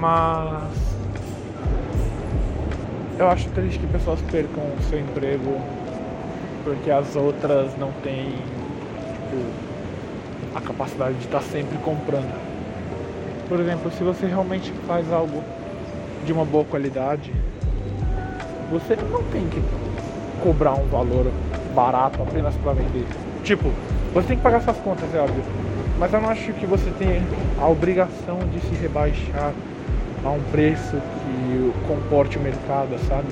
Mas 0.05 0.71
eu 3.19 3.27
acho 3.27 3.49
triste 3.53 3.79
que 3.79 3.87
pessoas 3.87 4.21
percam 4.31 4.63
o 4.63 4.83
seu 4.83 5.01
emprego 5.01 5.59
porque 6.63 6.91
as 6.91 7.17
outras 7.17 7.75
não 7.79 7.91
têm 8.03 8.33
tipo, 8.33 9.43
a 10.55 10.61
capacidade 10.61 11.15
de 11.15 11.25
estar 11.25 11.41
sempre 11.41 11.79
comprando. 11.79 12.35
Por 13.49 13.59
exemplo, 13.61 13.91
se 13.93 14.05
você 14.05 14.27
realmente 14.27 14.73
faz 14.87 15.11
algo 15.11 15.43
de 16.27 16.35
uma 16.35 16.45
boa 16.45 16.67
qualidade, 16.67 17.33
você 18.71 18.97
não 18.97 19.23
tem 19.25 19.49
que 19.49 19.63
cobrar 20.43 20.75
um 20.75 20.87
valor 20.89 21.33
barato 21.75 22.23
apenas 22.23 22.55
para 22.57 22.75
vender. 22.75 23.07
Tipo, 23.43 23.71
você 24.13 24.29
tem 24.29 24.37
que 24.37 24.43
pagar 24.43 24.61
suas 24.61 24.77
contas, 24.77 25.15
é 25.15 25.21
óbvio. 25.21 25.43
Mas 25.99 26.13
eu 26.13 26.21
não 26.21 26.29
acho 26.29 26.53
que 26.53 26.67
você 26.67 26.91
tem 26.91 27.23
a 27.59 27.67
obrigação 27.67 28.39
de 28.53 28.61
se 28.61 28.75
rebaixar 28.75 29.55
a 30.25 30.31
um 30.31 30.41
preço 30.51 30.97
que 30.97 31.73
comporte 31.87 32.39
o 32.39 32.41
mercado, 32.41 32.99
sabe? 33.09 33.29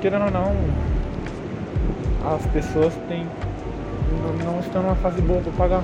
Querendo 0.00 0.24
ou 0.24 0.30
não, 0.30 0.52
as 2.34 2.46
pessoas 2.46 2.94
têm 3.08 3.26
não 4.44 4.60
estão 4.60 4.82
numa 4.82 4.94
fase 4.96 5.20
boa 5.20 5.40
para 5.40 5.52
pagar. 5.52 5.82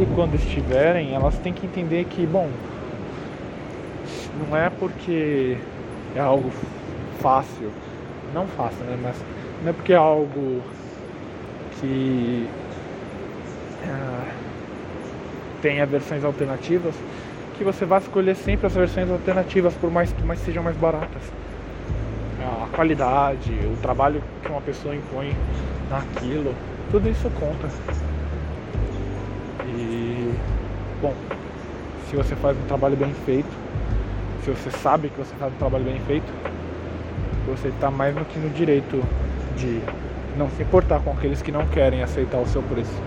E 0.00 0.06
quando 0.14 0.34
estiverem, 0.34 1.14
elas 1.14 1.36
têm 1.38 1.52
que 1.52 1.66
entender 1.66 2.04
que, 2.04 2.26
bom, 2.26 2.48
não 4.38 4.56
é 4.56 4.70
porque 4.70 5.56
é 6.14 6.20
algo 6.20 6.50
fácil, 7.20 7.70
não 8.32 8.46
fácil, 8.46 8.84
né? 8.84 8.98
Mas 9.02 9.16
não 9.62 9.70
é 9.70 9.72
porque 9.72 9.92
é 9.92 9.96
algo 9.96 10.62
que 11.80 12.48
ah, 13.86 14.24
tenha 15.60 15.84
versões 15.84 16.24
alternativas 16.24 16.94
que 17.62 17.64
você 17.64 17.84
vai 17.84 18.00
escolher 18.00 18.34
sempre 18.34 18.66
as 18.66 18.74
versões 18.74 19.08
alternativas, 19.08 19.72
por 19.74 19.88
mais 19.88 20.12
que 20.12 20.20
mais 20.24 20.40
sejam 20.40 20.64
mais 20.64 20.76
baratas. 20.76 21.22
A 22.40 22.66
qualidade, 22.74 23.52
o 23.52 23.76
trabalho 23.80 24.20
que 24.42 24.50
uma 24.50 24.60
pessoa 24.60 24.96
impõe 24.96 25.36
naquilo, 25.88 26.52
tudo 26.90 27.08
isso 27.08 27.30
conta. 27.38 27.68
E 29.64 30.34
bom, 31.00 31.14
se 32.10 32.16
você 32.16 32.34
faz 32.34 32.58
um 32.58 32.66
trabalho 32.66 32.96
bem 32.96 33.14
feito, 33.24 33.50
se 34.42 34.50
você 34.50 34.70
sabe 34.78 35.08
que 35.08 35.18
você 35.18 35.34
faz 35.36 35.52
um 35.52 35.56
trabalho 35.56 35.84
bem 35.84 36.00
feito, 36.00 36.32
você 37.46 37.68
está 37.68 37.92
mais 37.92 38.12
do 38.12 38.24
que 38.24 38.40
no 38.40 38.50
direito 38.50 39.00
de 39.56 39.80
não 40.36 40.50
se 40.50 40.62
importar 40.62 40.98
com 40.98 41.12
aqueles 41.12 41.40
que 41.40 41.52
não 41.52 41.64
querem 41.68 42.02
aceitar 42.02 42.38
o 42.38 42.46
seu 42.46 42.62
preço. 42.62 43.00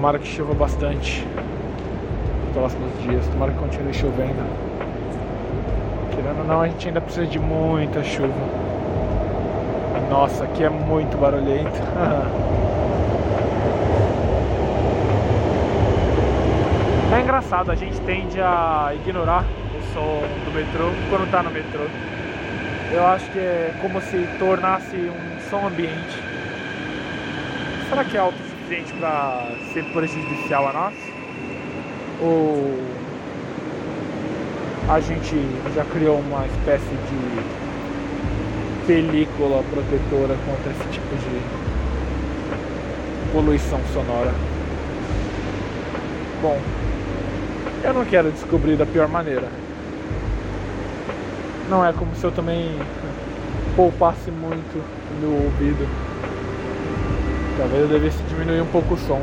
Tomara 0.00 0.18
que 0.18 0.28
chova 0.28 0.54
bastante 0.54 1.26
nos 2.42 2.52
próximos 2.54 2.90
dias. 3.02 3.26
Tomara 3.26 3.52
que 3.52 3.58
continue 3.58 3.92
chovendo. 3.92 4.42
Querendo 6.14 6.38
ou 6.38 6.44
não, 6.46 6.62
a 6.62 6.68
gente 6.68 6.88
ainda 6.88 7.02
precisa 7.02 7.26
de 7.26 7.38
muita 7.38 8.02
chuva. 8.02 8.32
Nossa, 10.08 10.44
aqui 10.44 10.64
é 10.64 10.70
muito 10.70 11.18
barulhento. 11.18 11.68
é 17.14 17.20
engraçado, 17.20 17.70
a 17.70 17.74
gente 17.74 18.00
tende 18.00 18.40
a 18.40 18.92
ignorar 18.94 19.44
o 19.78 19.82
som 19.92 20.22
do 20.46 20.54
metrô 20.54 20.88
quando 21.10 21.30
tá 21.30 21.42
no 21.42 21.50
metrô. 21.50 21.84
Eu 22.90 23.06
acho 23.06 23.30
que 23.32 23.38
é 23.38 23.74
como 23.82 24.00
se 24.00 24.26
tornasse 24.38 24.96
um 24.96 25.38
som 25.50 25.66
ambiente. 25.66 26.16
Será 27.90 28.02
que 28.02 28.16
é 28.16 28.20
alto 28.20 28.40
o 28.40 28.44
suficiente 28.48 28.94
para 28.94 29.59
ser 29.72 29.84
prejudicial 29.92 30.68
a 30.68 30.72
nós? 30.72 30.94
Ou 32.20 32.78
a 34.88 35.00
gente 35.00 35.36
já 35.74 35.84
criou 35.84 36.18
uma 36.18 36.46
espécie 36.46 36.84
de 36.84 37.40
película 38.86 39.62
protetora 39.70 40.36
contra 40.46 40.72
esse 40.72 40.88
tipo 40.90 41.14
de 41.16 41.40
poluição 43.32 43.80
sonora? 43.92 44.34
Bom, 46.42 46.58
eu 47.84 47.94
não 47.94 48.04
quero 48.04 48.30
descobrir 48.32 48.76
da 48.76 48.86
pior 48.86 49.08
maneira. 49.08 49.48
Não 51.68 51.86
é 51.86 51.92
como 51.92 52.14
se 52.16 52.24
eu 52.24 52.32
também 52.32 52.76
poupasse 53.76 54.30
muito 54.30 54.78
o 54.78 55.20
meu 55.20 55.32
ouvido. 55.32 55.88
Talvez 57.56 57.82
eu 57.82 57.88
devesse 57.88 58.18
diminuir 58.24 58.62
um 58.62 58.66
pouco 58.66 58.94
o 58.94 58.98
som 58.98 59.22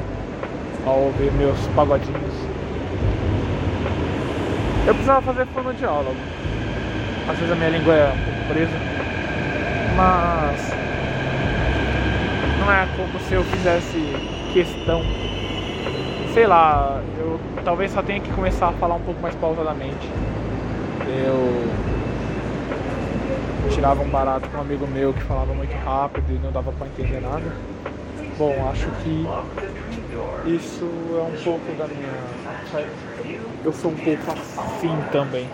ao 0.86 1.00
ouvir 1.00 1.32
meus 1.34 1.60
pagodinhos. 1.76 2.34
Eu 4.86 4.94
precisava 4.94 5.22
fazer 5.22 5.46
fonoaudiólogo. 5.48 6.16
Às 7.28 7.38
vezes 7.40 7.52
a 7.52 7.56
minha 7.56 7.70
língua 7.70 7.94
é 7.94 8.06
um 8.08 8.24
pouco 8.24 8.54
presa. 8.54 8.78
Mas 9.96 10.74
não 12.60 12.72
é 12.72 12.88
como 12.96 13.20
se 13.20 13.34
eu 13.34 13.44
fizesse 13.44 14.02
questão. 14.54 15.02
Sei 16.34 16.48
lá, 16.48 17.02
eu 17.18 17.40
talvez 17.66 17.92
só 17.92 18.02
tenha 18.02 18.20
que 18.20 18.32
começar 18.32 18.70
a 18.70 18.74
falar 18.74 18.96
um 18.96 19.02
pouco 19.02 19.22
mais 19.22 19.36
pausadamente. 19.36 20.10
Eu 21.06 21.68
tirava 23.70 24.02
um 24.02 24.10
barato 24.10 24.50
com 24.50 24.58
um 24.58 24.62
amigo 24.62 24.88
meu 24.88 25.14
que 25.14 25.22
falava 25.24 25.54
muito 25.54 25.76
rápido 25.84 26.30
e 26.30 26.40
não 26.44 26.52
dava 26.52 26.72
para 26.72 26.88
entender 26.88 27.22
nada. 27.22 27.77
Bom, 28.38 28.70
acho 28.70 28.88
que 29.04 29.26
isso 30.48 30.86
é 30.86 31.24
um 31.24 31.44
pouco 31.44 31.74
da 31.76 31.88
minha. 31.88 32.14
Eu 33.66 33.74
sou 33.74 33.90
um 33.90 33.96
pouco 33.96 34.32
assim 34.32 34.96
também. 35.12 35.50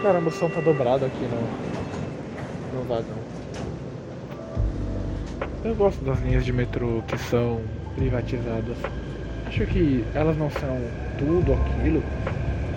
Caramba, 0.00 0.28
o 0.28 0.30
som 0.30 0.48
tá 0.48 0.60
dobrado 0.60 1.06
aqui 1.06 1.22
no, 1.22 2.78
no 2.78 2.84
vagão. 2.84 3.18
Eu 5.64 5.74
gosto 5.74 6.04
das 6.04 6.20
linhas 6.20 6.44
de 6.44 6.52
metrô 6.52 7.02
que 7.08 7.18
são 7.18 7.60
privatizadas. 7.96 8.76
Acho 9.48 9.66
que 9.66 10.04
elas 10.14 10.36
não 10.36 10.50
são 10.50 10.78
tudo 11.18 11.52
aquilo, 11.52 12.00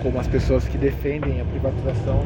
como 0.02 0.18
as 0.18 0.26
pessoas 0.26 0.66
que 0.66 0.76
defendem 0.76 1.40
a 1.40 1.44
privatização, 1.44 2.24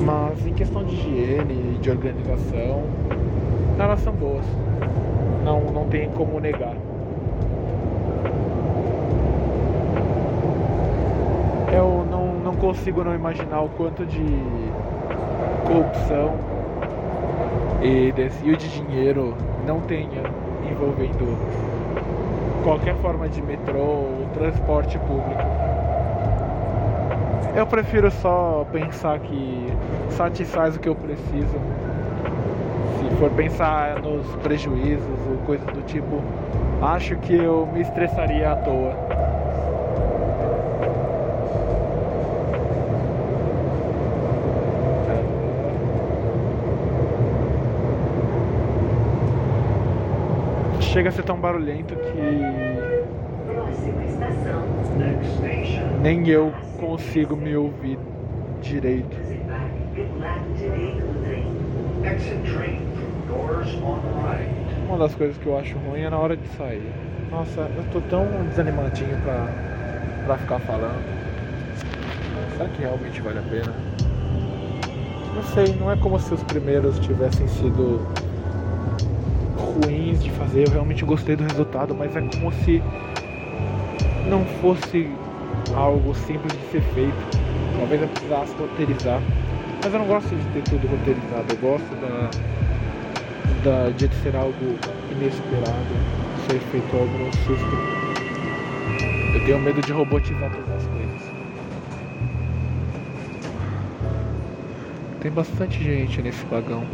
mas 0.00 0.46
em 0.46 0.52
questão 0.52 0.84
de 0.84 0.94
higiene 0.94 1.74
e 1.74 1.78
de 1.78 1.90
organização, 1.90 2.84
elas 3.78 4.00
são 4.00 4.12
boas. 4.12 4.44
Não, 5.44 5.60
não 5.72 5.86
tem 5.88 6.08
como 6.10 6.40
negar. 6.40 6.74
Eu 11.72 12.06
não, 12.10 12.34
não 12.40 12.56
consigo 12.56 13.04
não 13.04 13.14
imaginar 13.14 13.62
o 13.62 13.68
quanto 13.68 14.04
de 14.06 14.24
corrupção 15.66 16.34
e 17.82 18.12
desvio 18.12 18.56
de 18.56 18.68
dinheiro 18.68 19.36
não 19.66 19.80
tenha 19.80 20.22
envolvendo 20.70 21.36
qualquer 22.62 22.96
forma 22.96 23.28
de 23.28 23.42
metrô 23.42 23.78
ou 23.78 24.26
transporte 24.32 24.98
público. 24.98 25.75
Eu 27.54 27.66
prefiro 27.66 28.10
só 28.10 28.66
pensar 28.72 29.18
que 29.20 29.66
satisfaz 30.10 30.76
o 30.76 30.80
que 30.80 30.88
eu 30.88 30.94
preciso 30.94 31.60
se 32.98 33.16
for 33.16 33.30
pensar 33.30 34.00
nos 34.02 34.26
prejuízos 34.36 35.18
ou 35.30 35.38
coisas 35.46 35.66
do 35.68 35.82
tipo, 35.82 36.22
acho 36.82 37.16
que 37.16 37.34
eu 37.34 37.66
me 37.72 37.80
estressaria 37.80 38.52
à 38.52 38.56
toa. 38.56 38.94
Chega 50.80 51.10
a 51.10 51.12
ser 51.12 51.24
tão 51.24 51.38
barulhento 51.38 51.94
que 51.94 52.65
nem 56.00 56.28
eu 56.28 56.52
consigo 56.78 57.36
me 57.36 57.56
ouvir 57.56 57.98
direito. 58.62 59.16
Uma 64.88 64.98
das 64.98 65.14
coisas 65.14 65.36
que 65.38 65.46
eu 65.46 65.58
acho 65.58 65.76
ruim 65.78 66.02
é 66.02 66.10
na 66.10 66.18
hora 66.18 66.36
de 66.36 66.46
sair. 66.56 66.92
Nossa, 67.30 67.62
eu 67.76 67.84
tô 67.92 68.00
tão 68.02 68.26
desanimadinho 68.48 69.16
pra, 69.22 69.48
pra 70.24 70.38
ficar 70.38 70.58
falando. 70.60 71.02
Será 72.56 72.68
que 72.68 72.82
realmente 72.82 73.20
vale 73.20 73.38
a 73.38 73.42
pena? 73.42 73.74
Não 75.34 75.42
sei, 75.42 75.74
não 75.74 75.90
é 75.90 75.96
como 75.96 76.18
se 76.18 76.32
os 76.32 76.42
primeiros 76.44 76.98
tivessem 77.00 77.46
sido 77.48 78.06
ruins 79.58 80.22
de 80.22 80.30
fazer. 80.30 80.66
Eu 80.66 80.72
realmente 80.72 81.04
gostei 81.04 81.36
do 81.36 81.44
resultado, 81.44 81.94
mas 81.94 82.14
é 82.16 82.20
como 82.20 82.52
se 82.52 82.82
não 84.28 84.44
fosse 84.60 85.10
algo 85.74 86.14
simples 86.14 86.52
de 86.52 86.64
ser 86.70 86.82
feito. 86.94 87.36
Talvez 87.78 88.02
eu 88.02 88.08
precisasse 88.08 88.54
roteirizar. 88.56 89.20
Mas 89.82 89.92
eu 89.92 89.98
não 89.98 90.06
gosto 90.06 90.34
de 90.34 90.44
ter 90.52 90.62
tudo 90.64 90.86
roteirizado. 90.88 91.46
Eu 91.50 91.56
gosto 91.58 91.94
da, 92.00 92.30
da, 93.64 93.90
de 93.90 94.08
ser 94.16 94.34
algo 94.36 94.78
inesperado, 95.10 95.96
ser 96.50 96.60
feito 96.60 96.96
algo 96.96 97.18
no 97.18 97.32
susto. 97.32 97.76
Eu 99.34 99.44
tenho 99.44 99.58
medo 99.60 99.82
de 99.82 99.92
robotizar 99.92 100.50
todas 100.50 100.70
as 100.70 100.86
coisas. 100.86 101.22
Tem 105.20 105.30
bastante 105.30 105.82
gente 105.82 106.22
nesse 106.22 106.44
vagão. 106.46 106.84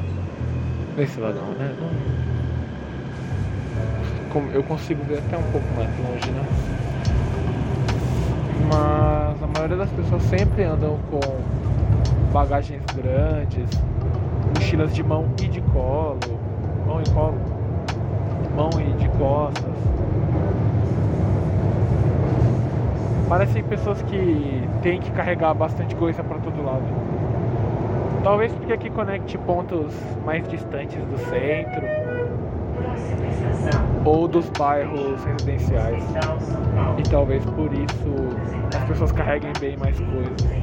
Nesse 0.97 1.21
vagão, 1.21 1.53
né? 1.53 1.75
Eu 4.55 4.65
consigo 4.65 5.05
ver 5.05 5.19
até 5.19 5.37
um 5.37 5.43
pouco 5.45 5.75
mais 5.75 5.91
longe, 5.99 6.31
né? 6.31 6.82
Mas 8.69 9.43
a 9.43 9.47
maioria 9.47 9.77
das 9.77 9.91
pessoas 9.91 10.23
sempre 10.25 10.65
andam 10.65 10.99
com 11.11 11.21
bagagens 12.33 12.83
grandes, 12.95 13.69
mochilas 14.55 14.95
de 14.95 15.03
mão 15.03 15.27
e 15.43 15.49
de 15.49 15.61
colo, 15.61 16.19
mão 16.87 17.01
e 17.01 17.11
colo, 17.11 17.39
mão 18.57 18.71
e 18.81 18.93
de 18.95 19.09
costas. 19.19 19.73
Parecem 23.29 23.63
pessoas 23.65 24.03
que 24.03 24.69
têm 24.83 25.01
que 25.01 25.11
carregar 25.13 25.55
bastante 25.55 25.95
coisa 25.97 26.23
para 26.23 26.39
todo 26.39 26.63
lado. 26.65 26.85
Talvez 28.23 28.53
porque 28.53 28.73
aqui 28.73 28.91
conecte 28.91 29.37
pontos 29.39 29.95
mais 30.25 30.47
distantes 30.49 30.99
do 31.05 31.19
centro 31.31 31.83
ou 34.05 34.27
dos 34.29 34.49
bairros 34.51 35.23
residenciais. 35.25 36.05
E 36.99 37.03
talvez 37.09 37.45
por 37.45 37.73
isso 37.73 38.15
as 38.77 38.85
pessoas 38.85 39.13
carreguem 39.13 39.53
bem 39.61 39.77
mais 39.77 39.97
coisas. 39.99 40.63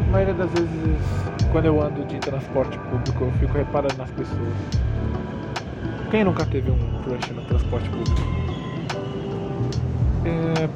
A 0.00 0.10
maioria 0.10 0.34
das 0.34 0.50
vezes, 0.52 0.98
quando 1.52 1.66
eu 1.66 1.82
ando 1.82 2.04
de 2.04 2.18
transporte 2.18 2.78
público, 2.78 3.24
eu 3.24 3.32
fico 3.32 3.56
reparando 3.56 3.96
nas 3.98 4.10
pessoas. 4.10 4.54
Quem 6.10 6.24
nunca 6.24 6.44
teve 6.46 6.70
um 6.70 7.02
crush 7.02 7.32
no 7.32 7.42
transporte 7.42 7.88
público? 7.90 8.20
É, 10.24 10.68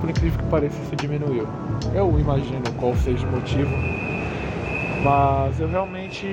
por 0.00 0.10
incrível 0.10 0.38
que 0.38 0.44
pareça, 0.46 0.76
isso 0.82 0.96
diminuiu. 0.96 1.46
Eu 1.94 2.18
imagino 2.18 2.62
qual 2.78 2.94
seja 2.96 3.26
o 3.26 3.30
motivo, 3.30 3.70
mas 5.02 5.58
eu 5.58 5.68
realmente, 5.68 6.26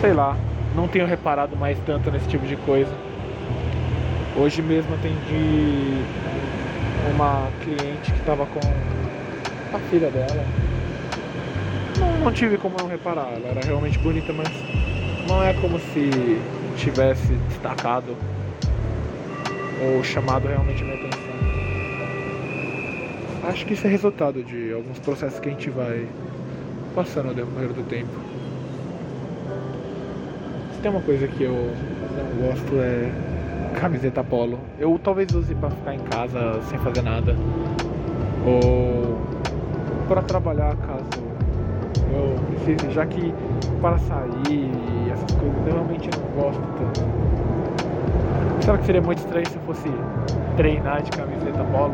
sei 0.00 0.12
lá, 0.12 0.36
não 0.74 0.88
tenho 0.88 1.06
reparado 1.06 1.56
mais 1.56 1.78
tanto 1.86 2.10
nesse 2.10 2.28
tipo 2.28 2.46
de 2.46 2.56
coisa. 2.56 2.92
Hoje 4.36 4.62
mesmo 4.62 4.94
atendi 4.94 6.02
uma 7.14 7.48
cliente 7.62 8.10
que 8.12 8.18
estava 8.18 8.46
com 8.46 8.60
a 9.76 9.78
filha 9.90 10.10
dela. 10.10 10.44
Não, 11.98 12.24
não 12.24 12.32
tive 12.32 12.58
como 12.58 12.76
não 12.78 12.88
reparar, 12.88 13.28
ela 13.34 13.48
era 13.48 13.60
realmente 13.64 13.98
bonita, 13.98 14.32
mas 14.32 14.48
não 15.28 15.42
é 15.42 15.52
como 15.52 15.78
se 15.78 16.10
tivesse 16.76 17.34
destacado 17.48 18.16
ou 19.80 20.02
chamado 20.02 20.48
realmente 20.48 20.82
minha 20.82 20.96
atenção. 20.96 21.32
Acho 23.44 23.66
que 23.66 23.74
isso 23.74 23.86
é 23.86 23.90
resultado 23.90 24.42
de 24.42 24.72
alguns 24.72 24.98
processos 25.00 25.38
que 25.38 25.48
a 25.48 25.52
gente 25.52 25.68
vai 25.68 26.06
passando 26.94 27.28
ao 27.28 27.34
decorrer 27.34 27.68
do 27.68 27.82
tempo. 27.88 28.12
Se 30.74 30.80
tem 30.80 30.90
uma 30.90 31.00
coisa 31.00 31.26
que 31.28 31.42
eu 31.44 31.52
não 31.52 32.48
gosto 32.48 32.74
é 32.80 33.10
camiseta 33.78 34.22
polo. 34.22 34.58
Eu 34.78 34.98
talvez 35.02 35.32
use 35.34 35.54
para 35.54 35.70
ficar 35.70 35.94
em 35.94 36.00
casa 36.00 36.60
sem 36.68 36.78
fazer 36.78 37.02
nada. 37.02 37.34
Ou 38.46 39.18
para 40.08 40.22
trabalhar 40.22 40.76
caso 40.76 41.22
eu 42.12 42.34
precise, 42.46 42.90
já 42.90 43.06
que 43.06 43.32
para 43.80 43.98
sair 43.98 44.30
e 44.48 45.10
essas 45.10 45.30
coisas 45.32 45.66
eu 45.66 45.72
realmente 45.72 46.10
não 46.16 46.42
gosto 46.42 46.62
tanto. 46.78 47.00
Será 48.64 48.78
que 48.78 48.86
seria 48.86 49.02
muito 49.02 49.18
estranho 49.18 49.48
se 49.48 49.56
eu 49.56 49.62
fosse 49.62 49.88
treinar 50.56 51.02
de 51.02 51.10
camiseta 51.10 51.64
polo? 51.64 51.92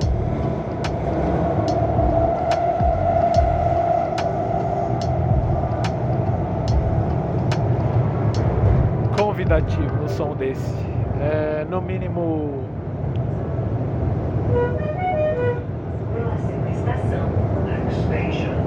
Convidativo 9.39 10.05
o 10.05 10.09
som 10.09 10.35
desse. 10.35 10.75
É, 11.21 11.65
no 11.71 11.81
mínimo. 11.81 12.69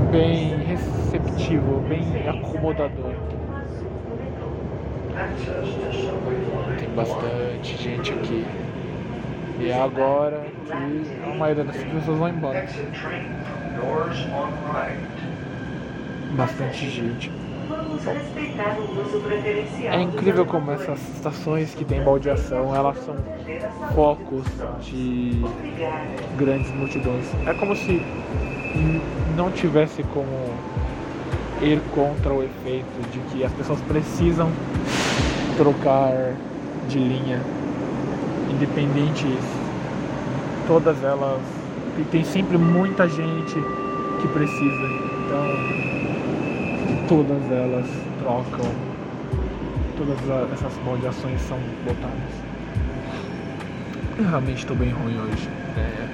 Bem 0.10 0.55
receptivo, 0.63 1.81
bem 1.89 2.25
acomodador. 2.25 3.12
Tem 6.79 6.89
bastante 6.95 7.75
gente 7.75 8.13
aqui. 8.13 8.45
E 9.60 9.67
é 9.67 9.77
agora 9.77 10.45
que 10.65 10.71
a 10.71 11.36
maioria 11.36 11.65
das 11.65 11.75
pessoas 11.75 12.17
vão 12.17 12.29
embora. 12.29 12.65
Bastante 16.38 16.89
gente. 16.89 17.40
É 19.91 20.01
incrível 20.01 20.45
como 20.45 20.71
essas 20.71 20.99
estações 21.15 21.73
que 21.75 21.85
tem 21.85 22.03
baldeação, 22.03 22.75
elas 22.75 22.97
são 23.05 23.15
focos 23.93 24.45
de 24.81 25.41
grandes 26.37 26.71
multidões. 26.71 27.25
É 27.45 27.53
como 27.53 27.75
se 27.75 28.01
não 29.35 29.51
tivesse 29.51 30.03
como 30.13 30.27
ir 31.61 31.79
contra 31.93 32.33
o 32.33 32.43
efeito 32.43 33.11
de 33.11 33.19
que 33.31 33.43
as 33.43 33.53
pessoas 33.53 33.79
precisam 33.81 34.51
trocar 35.57 36.33
de 36.87 36.97
linha, 36.97 37.39
independente 38.49 39.27
todas 40.67 41.03
elas 41.03 41.41
e 41.97 42.03
tem 42.05 42.23
sempre 42.23 42.57
muita 42.57 43.07
gente 43.07 43.55
que 44.21 44.27
precisa, 44.29 44.85
então 45.25 46.11
todas 47.12 47.52
elas 47.52 47.86
trocam, 48.19 48.71
todas 49.97 50.17
essas 50.54 50.74
moldeações 50.86 51.41
são 51.41 51.58
botadas. 51.86 52.34
Eu 54.17 54.30
realmente 54.30 54.60
estou 54.60 54.78
bem 54.78 54.91
ruim 54.91 55.19
hoje. 55.19 55.50
É, 55.76 56.08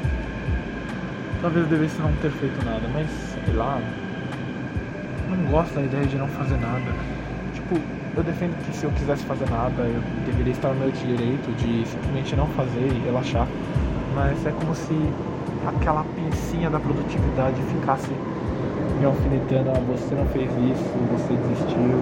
talvez 1.40 1.66
eu 1.66 1.70
devesse 1.70 2.02
não 2.02 2.12
ter 2.14 2.32
feito 2.32 2.66
nada, 2.66 2.82
mas 2.92 3.08
sei 3.46 3.54
lá, 3.54 3.80
não 5.30 5.52
gosto 5.52 5.76
da 5.76 5.84
ideia 5.84 6.04
de 6.08 6.18
não 6.18 6.28
fazer 6.30 6.58
nada. 6.58 6.92
Tipo, 7.54 7.80
eu 8.18 8.24
defendo 8.24 8.58
que 8.66 8.76
se 8.76 8.86
eu 8.86 8.92
quisesse 8.94 9.24
fazer 9.26 9.48
nada, 9.52 9.84
eu 9.84 10.02
deveria 10.26 10.54
estar 10.54 10.70
no 10.70 10.80
meu 10.80 10.90
direito 10.90 11.56
de 11.58 11.88
simplesmente 11.88 12.36
não 12.36 12.48
fazer 12.48 12.92
e 12.92 13.06
relaxar. 13.06 13.48
Mas 14.16 14.44
é 14.48 14.50
como 14.50 14.74
se 14.74 14.98
aquela 15.64 16.04
pincinha 16.16 16.72
da 16.72 16.80
produtividade 16.80 17.62
ficasse 17.72 18.10
me 19.00 19.06
alfinetando, 19.06 19.70
ah, 19.70 19.80
você 19.88 20.16
não 20.16 20.26
fez 20.28 20.50
isso, 20.52 20.84
você 21.12 21.34
desistiu. 21.34 21.98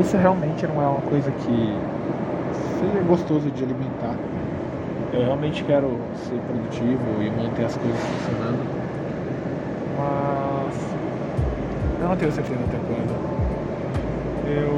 Isso 0.00 0.16
realmente 0.16 0.66
não 0.66 0.82
é 0.82 0.86
uma 0.86 1.02
coisa 1.02 1.30
que 1.30 1.76
seja 2.80 3.02
gostoso 3.06 3.50
de 3.50 3.62
alimentar. 3.62 4.16
Eu 5.12 5.24
realmente 5.24 5.62
quero 5.64 5.98
ser 6.28 6.40
produtivo 6.40 7.22
e 7.22 7.30
manter 7.30 7.66
as 7.66 7.76
coisas 7.76 8.00
funcionando. 8.00 8.64
Mas 9.98 10.74
eu 12.00 12.08
não 12.08 12.16
tenho 12.16 12.32
certeza 12.32 12.60
até 12.60 12.78
quando. 12.88 13.12
Eu. 14.46 14.72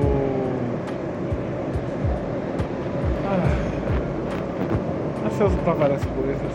Ah, 3.26 3.64
ansioso 5.26 5.56
para 5.58 5.72
várias 5.74 6.04
coisas. 6.04 6.52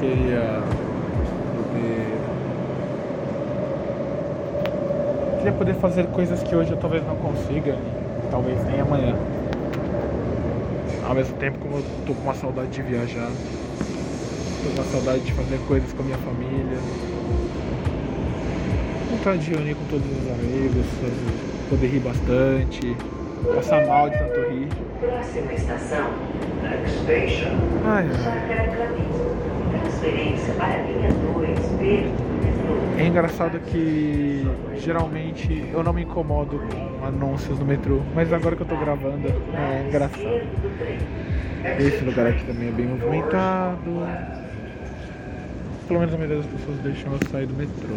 Queria 0.00 0.62
poder. 1.56 2.18
Poder 5.58 5.74
fazer 5.74 6.06
coisas 6.06 6.42
que 6.42 6.56
hoje 6.56 6.70
eu 6.70 6.76
talvez 6.78 7.04
não 7.06 7.16
consiga, 7.16 7.76
talvez 8.30 8.64
nem 8.64 8.80
amanhã. 8.80 9.14
Ao 11.06 11.14
mesmo 11.14 11.36
tempo 11.36 11.58
como 11.58 11.76
eu 11.76 11.84
tô 12.06 12.14
com 12.14 12.22
uma 12.22 12.34
saudade 12.34 12.68
de 12.68 12.82
viajar, 12.82 13.30
tô 14.62 14.70
com 14.70 14.82
uma 14.82 14.90
saudade 14.90 15.20
de 15.20 15.32
fazer 15.34 15.58
coisas 15.68 15.92
com 15.92 16.02
a 16.02 16.04
minha 16.06 16.18
família 16.18 16.78
vontade 19.20 19.44
de 19.44 19.50
reunir 19.50 19.74
com 19.74 19.84
todos 19.84 20.06
os 20.06 20.30
amigos, 20.30 20.86
poder 21.68 21.88
rir 21.88 22.00
bastante, 22.00 22.96
passar 23.54 23.86
mal 23.86 24.08
de 24.08 24.16
tanto 24.16 24.40
rir. 24.48 24.68
Próxima 24.98 25.52
estação, 25.52 26.10
Next 26.62 27.02
Station. 27.02 27.50
Ai, 27.84 28.08
Transferência 29.82 30.54
para 30.54 30.78
linha 30.82 31.10
2, 31.34 32.29
é 33.02 33.06
engraçado 33.06 33.58
que 33.60 34.46
geralmente 34.78 35.68
eu 35.72 35.82
não 35.82 35.92
me 35.92 36.02
incomodo 36.02 36.58
com 36.58 37.06
anúncios 37.06 37.58
no 37.58 37.64
metrô, 37.64 38.00
mas 38.14 38.32
agora 38.32 38.56
que 38.56 38.62
eu 38.62 38.66
tô 38.66 38.76
gravando 38.76 39.28
é 39.28 39.86
engraçado. 39.88 40.40
Esse 41.78 42.04
lugar 42.04 42.26
aqui 42.26 42.44
também 42.44 42.68
é 42.68 42.72
bem 42.72 42.86
movimentado. 42.86 44.06
Pelo 45.86 46.00
menos 46.00 46.14
a 46.14 46.18
maioria 46.18 46.36
das 46.38 46.46
pessoas 46.46 46.78
deixam 46.78 47.12
eu 47.12 47.28
sair 47.30 47.46
do 47.46 47.54
metrô 47.54 47.96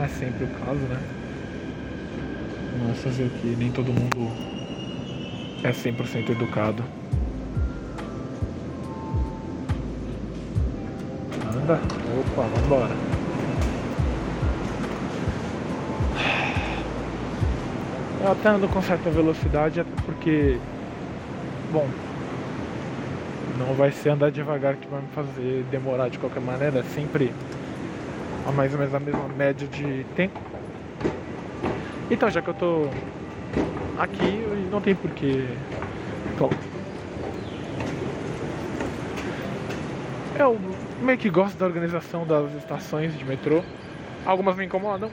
não 0.00 0.04
é 0.04 0.08
sempre 0.08 0.44
o 0.44 0.48
caso, 0.64 0.80
né? 0.80 0.98
Mas 2.86 2.98
fazer 3.02 3.24
o 3.24 3.30
que? 3.30 3.48
Nem 3.48 3.70
todo 3.70 3.92
mundo 3.92 4.30
é 5.62 5.70
100% 5.70 6.30
educado. 6.30 6.82
Anda. 11.54 11.80
Opa, 12.20 12.42
vambora. 12.42 13.09
Eu 18.22 18.32
até 18.32 18.50
ando 18.50 18.68
com 18.68 18.82
certa 18.82 19.08
velocidade, 19.08 19.80
até 19.80 19.90
porque, 20.04 20.58
bom, 21.72 21.88
não 23.58 23.74
vai 23.74 23.90
ser 23.90 24.10
andar 24.10 24.30
devagar 24.30 24.76
que 24.76 24.86
vai 24.88 25.00
me 25.00 25.08
fazer 25.08 25.64
demorar 25.70 26.10
de 26.10 26.18
qualquer 26.18 26.40
maneira, 26.40 26.80
é 26.80 26.82
sempre 26.82 27.32
a 28.46 28.52
mais 28.52 28.74
ou 28.74 28.78
menos 28.78 28.94
a 28.94 29.00
mesma 29.00 29.26
média 29.28 29.66
de 29.66 30.04
tempo. 30.14 30.38
Então, 32.10 32.28
já 32.28 32.42
que 32.42 32.48
eu 32.48 32.54
tô 32.54 32.88
aqui, 33.98 34.44
não 34.70 34.82
tem 34.82 34.94
porquê. 34.94 35.46
Bom, 36.38 36.52
eu 40.38 40.58
meio 41.00 41.16
que 41.16 41.30
gosto 41.30 41.56
da 41.56 41.64
organização 41.64 42.26
das 42.26 42.52
estações 42.54 43.16
de 43.16 43.24
metrô. 43.24 43.62
Algumas 44.26 44.56
me 44.56 44.66
incomodam, 44.66 45.10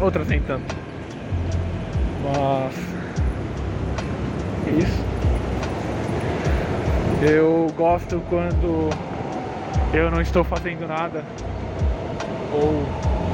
outras 0.00 0.26
nem 0.26 0.40
tanto. 0.40 0.79
Mas. 2.22 2.74
É 4.66 4.78
isso. 4.78 5.04
Eu 7.22 7.66
gosto 7.76 8.20
quando 8.28 8.90
eu 9.92 10.10
não 10.10 10.20
estou 10.20 10.44
fazendo 10.44 10.86
nada. 10.86 11.24
Ou, 12.52 12.84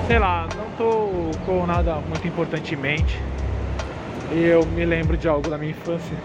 sei 0.07 0.19
lá, 0.19 0.49
não 0.57 0.67
estou 0.69 1.31
com 1.45 1.67
nada 1.67 1.97
muito 1.97 2.27
importante 2.27 2.75
em 2.75 2.77
mente. 2.77 3.21
E 4.33 4.45
eu 4.45 4.65
me 4.67 4.85
lembro 4.85 5.17
de 5.17 5.29
algo 5.29 5.49
da 5.49 5.57
minha 5.57 5.71
infância 5.71 6.17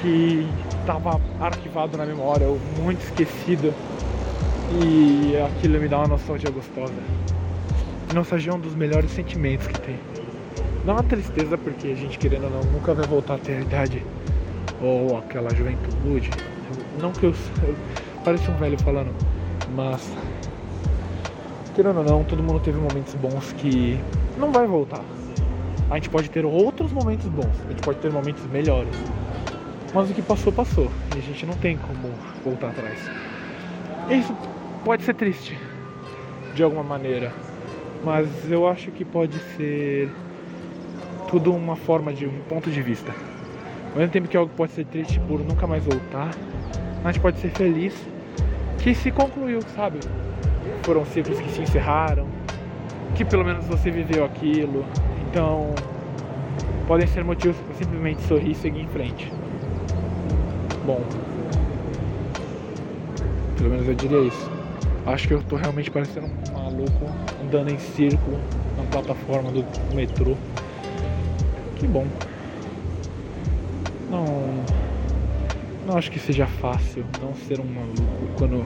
que 0.00 0.46
estava 0.80 1.20
arquivado 1.40 1.96
na 1.96 2.04
memória, 2.04 2.46
ou 2.46 2.58
muito 2.80 3.00
esquecido. 3.02 3.72
E 4.82 5.36
aquilo 5.46 5.78
me 5.80 5.88
dá 5.88 5.98
uma 5.98 6.08
nostalgia 6.08 6.50
gostosa. 6.50 6.92
Nostalgia 8.12 8.52
é 8.52 8.54
um 8.54 8.60
dos 8.60 8.74
melhores 8.74 9.10
sentimentos 9.10 9.66
que 9.68 9.80
tem. 9.80 10.15
Dá 10.86 10.92
uma 10.92 11.02
tristeza 11.02 11.58
porque 11.58 11.88
a 11.88 11.94
gente 11.96 12.16
querendo 12.16 12.44
ou 12.44 12.50
não 12.50 12.62
nunca 12.70 12.94
vai 12.94 13.04
voltar 13.04 13.34
a 13.34 13.38
ter 13.38 13.56
a 13.56 13.60
idade 13.60 14.06
ou 14.80 15.18
aquela 15.18 15.52
juventude. 15.52 16.30
Não 17.00 17.10
que 17.10 17.26
eu, 17.26 17.34
pareça 18.24 18.52
um 18.52 18.56
velho 18.56 18.78
falando, 18.78 19.12
mas 19.74 20.08
querendo 21.74 21.98
ou 21.98 22.04
não, 22.04 22.22
todo 22.22 22.40
mundo 22.40 22.60
teve 22.60 22.78
momentos 22.78 23.14
bons 23.14 23.52
que 23.54 23.98
não 24.38 24.52
vai 24.52 24.64
voltar. 24.64 25.02
A 25.90 25.96
gente 25.96 26.08
pode 26.08 26.30
ter 26.30 26.44
outros 26.44 26.92
momentos 26.92 27.26
bons, 27.26 27.50
a 27.66 27.70
gente 27.70 27.82
pode 27.82 27.98
ter 27.98 28.12
momentos 28.12 28.44
melhores. 28.46 28.94
Mas 29.92 30.08
o 30.08 30.14
que 30.14 30.22
passou, 30.22 30.52
passou. 30.52 30.88
E 31.16 31.18
a 31.18 31.22
gente 31.22 31.44
não 31.46 31.54
tem 31.54 31.76
como 31.78 32.14
voltar 32.44 32.68
atrás. 32.68 33.10
Isso 34.08 34.32
pode 34.84 35.02
ser 35.02 35.14
triste, 35.14 35.58
de 36.54 36.62
alguma 36.62 36.84
maneira. 36.84 37.32
Mas 38.04 38.28
eu 38.48 38.68
acho 38.68 38.92
que 38.92 39.04
pode 39.04 39.36
ser 39.56 40.08
tudo 41.28 41.52
uma 41.52 41.76
forma 41.76 42.12
de 42.12 42.26
um 42.26 42.40
ponto 42.48 42.70
de 42.70 42.82
vista. 42.82 43.12
Ao 43.92 43.98
mesmo 43.98 44.12
tempo 44.12 44.28
que 44.28 44.36
algo 44.36 44.52
pode 44.56 44.72
ser 44.72 44.84
triste 44.84 45.18
por 45.20 45.40
nunca 45.40 45.66
mais 45.66 45.84
voltar, 45.84 46.30
gente 47.16 47.20
pode 47.20 47.38
ser 47.38 47.50
feliz 47.50 47.94
que 48.78 48.94
se 48.94 49.10
concluiu, 49.10 49.60
sabe? 49.74 49.98
Foram 50.82 51.04
ciclos 51.04 51.40
que 51.40 51.50
se 51.50 51.62
encerraram, 51.62 52.26
que 53.14 53.24
pelo 53.24 53.44
menos 53.44 53.64
você 53.66 53.90
viveu 53.90 54.24
aquilo. 54.24 54.84
Então, 55.28 55.74
podem 56.86 57.06
ser 57.06 57.24
motivos 57.24 57.56
para 57.56 57.74
simplesmente 57.74 58.22
sorrir 58.22 58.50
e 58.50 58.54
seguir 58.54 58.80
em 58.80 58.88
frente. 58.88 59.32
Bom, 60.84 61.00
pelo 63.56 63.70
menos 63.70 63.88
eu 63.88 63.94
diria 63.94 64.20
isso. 64.20 64.50
Acho 65.06 65.28
que 65.28 65.34
eu 65.34 65.42
tô 65.42 65.56
realmente 65.56 65.90
parecendo 65.90 66.26
um 66.26 66.52
maluco 66.52 67.06
andando 67.42 67.70
em 67.70 67.78
círculo 67.78 68.38
na 68.76 68.84
plataforma 68.84 69.50
do 69.50 69.64
metrô. 69.94 70.36
Que 71.76 71.86
bom. 71.86 72.06
Não. 74.10 74.64
Não 75.86 75.96
acho 75.96 76.10
que 76.10 76.18
seja 76.18 76.46
fácil 76.46 77.04
não 77.20 77.34
ser 77.34 77.60
um 77.60 77.64
maluco 77.64 78.28
quando 78.36 78.64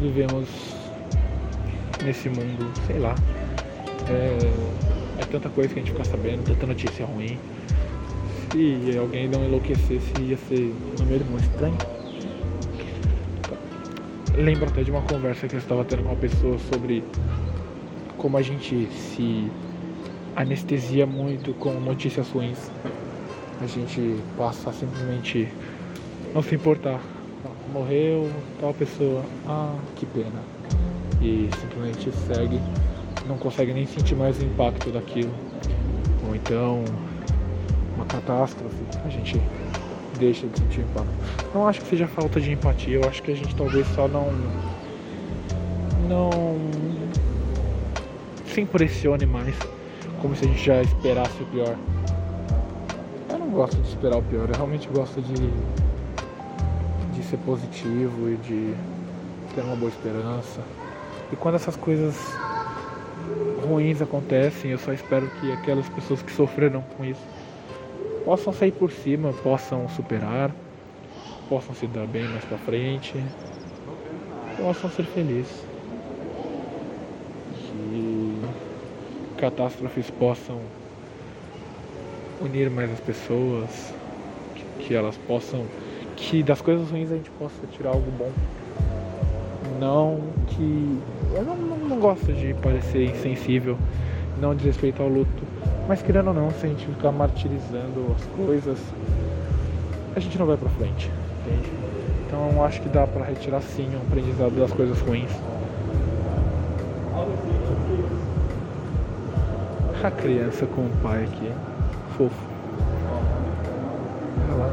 vivemos 0.00 0.48
nesse 2.04 2.28
mundo, 2.28 2.70
sei 2.86 2.98
lá. 2.98 3.14
É, 4.08 5.22
é 5.22 5.24
tanta 5.24 5.48
coisa 5.48 5.72
que 5.72 5.80
a 5.80 5.82
gente 5.82 5.92
fica 5.92 6.04
sabendo, 6.04 6.44
tanta 6.44 6.66
notícia 6.66 7.06
ruim. 7.06 7.38
Se 8.50 8.98
alguém 8.98 9.28
não 9.28 9.44
enlouquecesse, 9.44 10.12
ia 10.20 10.36
ser 10.36 10.74
no 10.98 11.06
mesmo 11.06 11.38
estranho. 11.38 11.78
Lembro 14.36 14.68
até 14.68 14.82
de 14.82 14.90
uma 14.90 15.02
conversa 15.02 15.46
que 15.46 15.54
eu 15.54 15.60
estava 15.60 15.84
tendo 15.84 16.02
com 16.02 16.10
uma 16.10 16.16
pessoa 16.16 16.58
sobre 16.58 17.04
como 18.18 18.36
a 18.36 18.42
gente 18.42 18.88
se 18.92 19.50
anestesia 20.36 21.06
muito 21.06 21.52
com 21.54 21.72
notícias 21.74 22.28
ruins. 22.30 22.70
A 23.60 23.66
gente 23.66 24.16
passa 24.36 24.70
a 24.70 24.72
simplesmente 24.72 25.48
não 26.34 26.42
se 26.42 26.54
importar. 26.54 27.00
Morreu 27.72 28.30
tal 28.60 28.74
pessoa, 28.74 29.22
ah, 29.46 29.76
que 29.96 30.06
pena. 30.06 30.42
E 31.20 31.48
simplesmente 31.60 32.10
segue, 32.26 32.60
não 33.26 33.38
consegue 33.38 33.72
nem 33.72 33.86
sentir 33.86 34.14
mais 34.14 34.38
o 34.40 34.44
impacto 34.44 34.90
daquilo. 34.90 35.32
Ou 36.26 36.34
então 36.34 36.84
uma 37.94 38.04
catástrofe, 38.06 38.76
a 39.04 39.08
gente 39.08 39.40
deixa 40.18 40.46
de 40.46 40.58
sentir 40.58 40.80
impacto. 40.80 41.10
Não 41.54 41.68
acho 41.68 41.80
que 41.80 41.88
seja 41.88 42.06
falta 42.06 42.40
de 42.40 42.52
empatia, 42.52 42.96
eu 42.96 43.08
acho 43.08 43.22
que 43.22 43.30
a 43.30 43.34
gente 43.34 43.54
talvez 43.54 43.86
só 43.94 44.08
não. 44.08 44.32
não. 46.08 46.58
se 48.46 48.60
impressione 48.60 49.26
mais, 49.26 49.54
como 50.22 50.36
se 50.36 50.44
a 50.44 50.48
gente 50.48 50.64
já 50.64 50.80
esperasse 50.80 51.42
o 51.42 51.46
pior. 51.46 51.76
Eu 53.28 53.38
não 53.38 53.50
gosto 53.50 53.76
de 53.76 53.88
esperar 53.88 54.16
o 54.16 54.22
pior, 54.22 54.48
eu 54.48 54.54
realmente 54.54 54.88
gosto 54.88 55.20
de. 55.20 55.34
de 57.12 57.22
ser 57.24 57.36
positivo 57.38 58.30
e 58.30 58.36
de 58.36 58.74
ter 59.54 59.62
uma 59.62 59.74
boa 59.74 59.90
esperança. 59.90 60.60
E 61.32 61.36
quando 61.36 61.56
essas 61.56 61.74
coisas 61.76 62.16
ruins 63.66 64.00
acontecem, 64.00 64.70
eu 64.70 64.78
só 64.78 64.92
espero 64.92 65.28
que 65.40 65.50
aquelas 65.52 65.88
pessoas 65.88 66.22
que 66.22 66.30
sofreram 66.30 66.82
com 66.96 67.04
isso 67.04 67.22
possam 68.24 68.52
sair 68.52 68.72
por 68.72 68.92
cima, 68.92 69.32
possam 69.32 69.88
superar, 69.88 70.52
possam 71.48 71.74
se 71.74 71.86
dar 71.88 72.06
bem 72.06 72.24
mais 72.28 72.44
pra 72.44 72.58
frente, 72.58 73.14
possam 74.56 74.88
ser 74.90 75.04
felizes. 75.06 75.71
Catástrofes 79.42 80.08
possam 80.10 80.60
unir 82.40 82.70
mais 82.70 82.90
as 82.92 83.00
pessoas, 83.00 83.92
que, 84.54 84.64
que 84.84 84.94
elas 84.94 85.16
possam. 85.26 85.66
Que 86.16 86.42
das 86.42 86.60
coisas 86.60 86.90
ruins 86.90 87.10
a 87.10 87.16
gente 87.16 87.30
possa 87.32 87.66
tirar 87.72 87.90
algo 87.90 88.10
bom. 88.12 88.30
Não 89.80 90.20
que. 90.46 90.98
Eu 91.34 91.42
não, 91.42 91.56
não, 91.56 91.76
não 91.76 91.98
gosto 91.98 92.32
de 92.32 92.54
parecer 92.54 93.10
insensível, 93.10 93.76
não 94.40 94.54
desrespeito 94.54 95.02
ao 95.02 95.08
luto 95.08 95.42
mas 95.88 96.00
querendo 96.00 96.28
ou 96.28 96.34
não, 96.34 96.50
se 96.52 96.64
a 96.64 96.68
gente 96.68 96.86
ficar 96.86 97.10
martirizando 97.10 98.14
as 98.16 98.24
coisas, 98.36 98.78
a 100.14 100.20
gente 100.20 100.38
não 100.38 100.46
vai 100.46 100.56
pra 100.56 100.68
frente, 100.70 101.10
entende? 101.40 101.72
Então 102.26 102.64
acho 102.64 102.80
que 102.80 102.88
dá 102.88 103.06
pra 103.06 103.24
retirar 103.24 103.60
sim 103.60 103.90
um 103.94 104.00
aprendizado 104.08 104.58
das 104.58 104.72
coisas 104.72 104.98
ruins. 105.00 105.30
A 110.02 110.10
criança 110.10 110.66
com 110.66 110.82
o 110.82 110.90
pai 111.02 111.24
aqui, 111.24 111.52
fofo. 112.16 112.34
Ela 114.50 114.72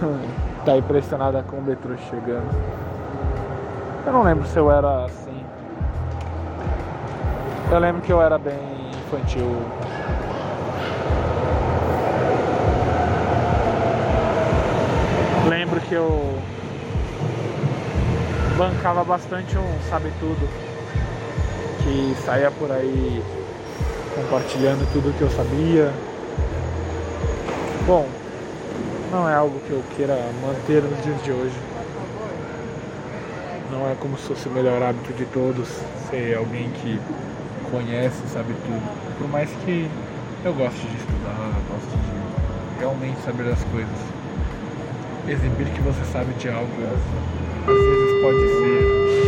tá 0.64 0.76
impressionada 0.76 1.42
com 1.42 1.56
o 1.56 1.62
metrô 1.62 1.96
chegando. 1.96 2.50
Eu 4.06 4.12
não 4.12 4.22
lembro 4.22 4.46
se 4.46 4.58
eu 4.58 4.70
era 4.70 5.06
assim. 5.06 5.44
Eu 7.70 7.78
lembro 7.78 8.02
que 8.02 8.12
eu 8.12 8.20
era 8.20 8.38
bem 8.38 8.90
infantil 9.06 9.64
lembro 15.50 15.80
que 15.80 15.94
eu 15.94 16.38
bancava 18.56 19.02
bastante 19.02 19.58
um 19.58 19.80
sabe 19.88 20.12
tudo 20.20 20.48
que 21.82 22.14
saía 22.24 22.50
por 22.50 22.70
aí 22.70 23.22
compartilhando 24.14 24.86
tudo 24.92 25.16
que 25.16 25.22
eu 25.22 25.30
sabia. 25.30 25.92
Bom, 27.86 28.06
não 29.10 29.28
é 29.28 29.34
algo 29.34 29.58
que 29.60 29.70
eu 29.70 29.82
queira 29.96 30.16
manter 30.42 30.82
nos 30.82 31.02
dias 31.02 31.22
de 31.22 31.32
hoje. 31.32 31.56
Não 33.70 33.88
é 33.88 33.94
como 34.00 34.16
se 34.18 34.24
fosse 34.24 34.48
o 34.48 34.52
melhor 34.52 34.82
hábito 34.82 35.12
de 35.12 35.24
todos 35.26 35.68
ser 36.10 36.36
alguém 36.36 36.70
que 36.82 37.00
conhece, 37.70 38.20
sabe 38.32 38.54
tudo. 38.66 39.18
Por 39.18 39.28
mais 39.28 39.48
que 39.64 39.88
eu 40.44 40.52
goste 40.54 40.86
de 40.86 40.96
estudar, 40.96 41.52
gosto 41.70 41.96
de 41.96 42.80
realmente 42.80 43.20
saber 43.22 43.44
das 43.44 43.62
coisas 43.64 44.20
exibir 45.28 45.66
que 45.66 45.80
você 45.82 46.04
sabe 46.12 46.32
de 46.34 46.48
algo 46.48 46.70
às 47.66 47.74
vezes 47.74 48.22
pode 48.22 48.48
ser. 48.48 49.19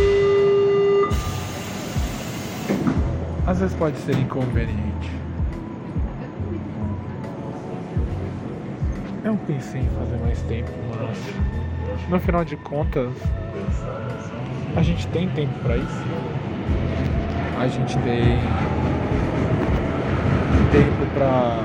às 3.53 3.59
vezes 3.59 3.75
pode 3.75 3.95
ser 3.97 4.17
inconveniente. 4.17 5.11
Eu 9.23 9.37
pensei 9.45 9.81
em 9.81 9.89
fazer 9.89 10.17
mais 10.17 10.41
tempo, 10.41 10.71
mas 10.89 12.09
no 12.09 12.19
final 12.19 12.43
de 12.43 12.57
contas, 12.57 13.13
a 14.75 14.81
gente 14.81 15.05
tem 15.09 15.29
tempo 15.29 15.53
para 15.61 15.77
isso. 15.77 16.03
A 17.59 17.67
gente 17.67 17.95
tem 17.99 18.39
tempo 20.71 21.05
para 21.13 21.63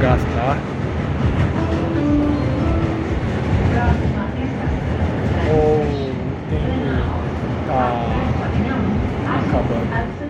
gastar. 0.00 0.58
Ou 5.50 5.75
Absolutely. 9.56 10.25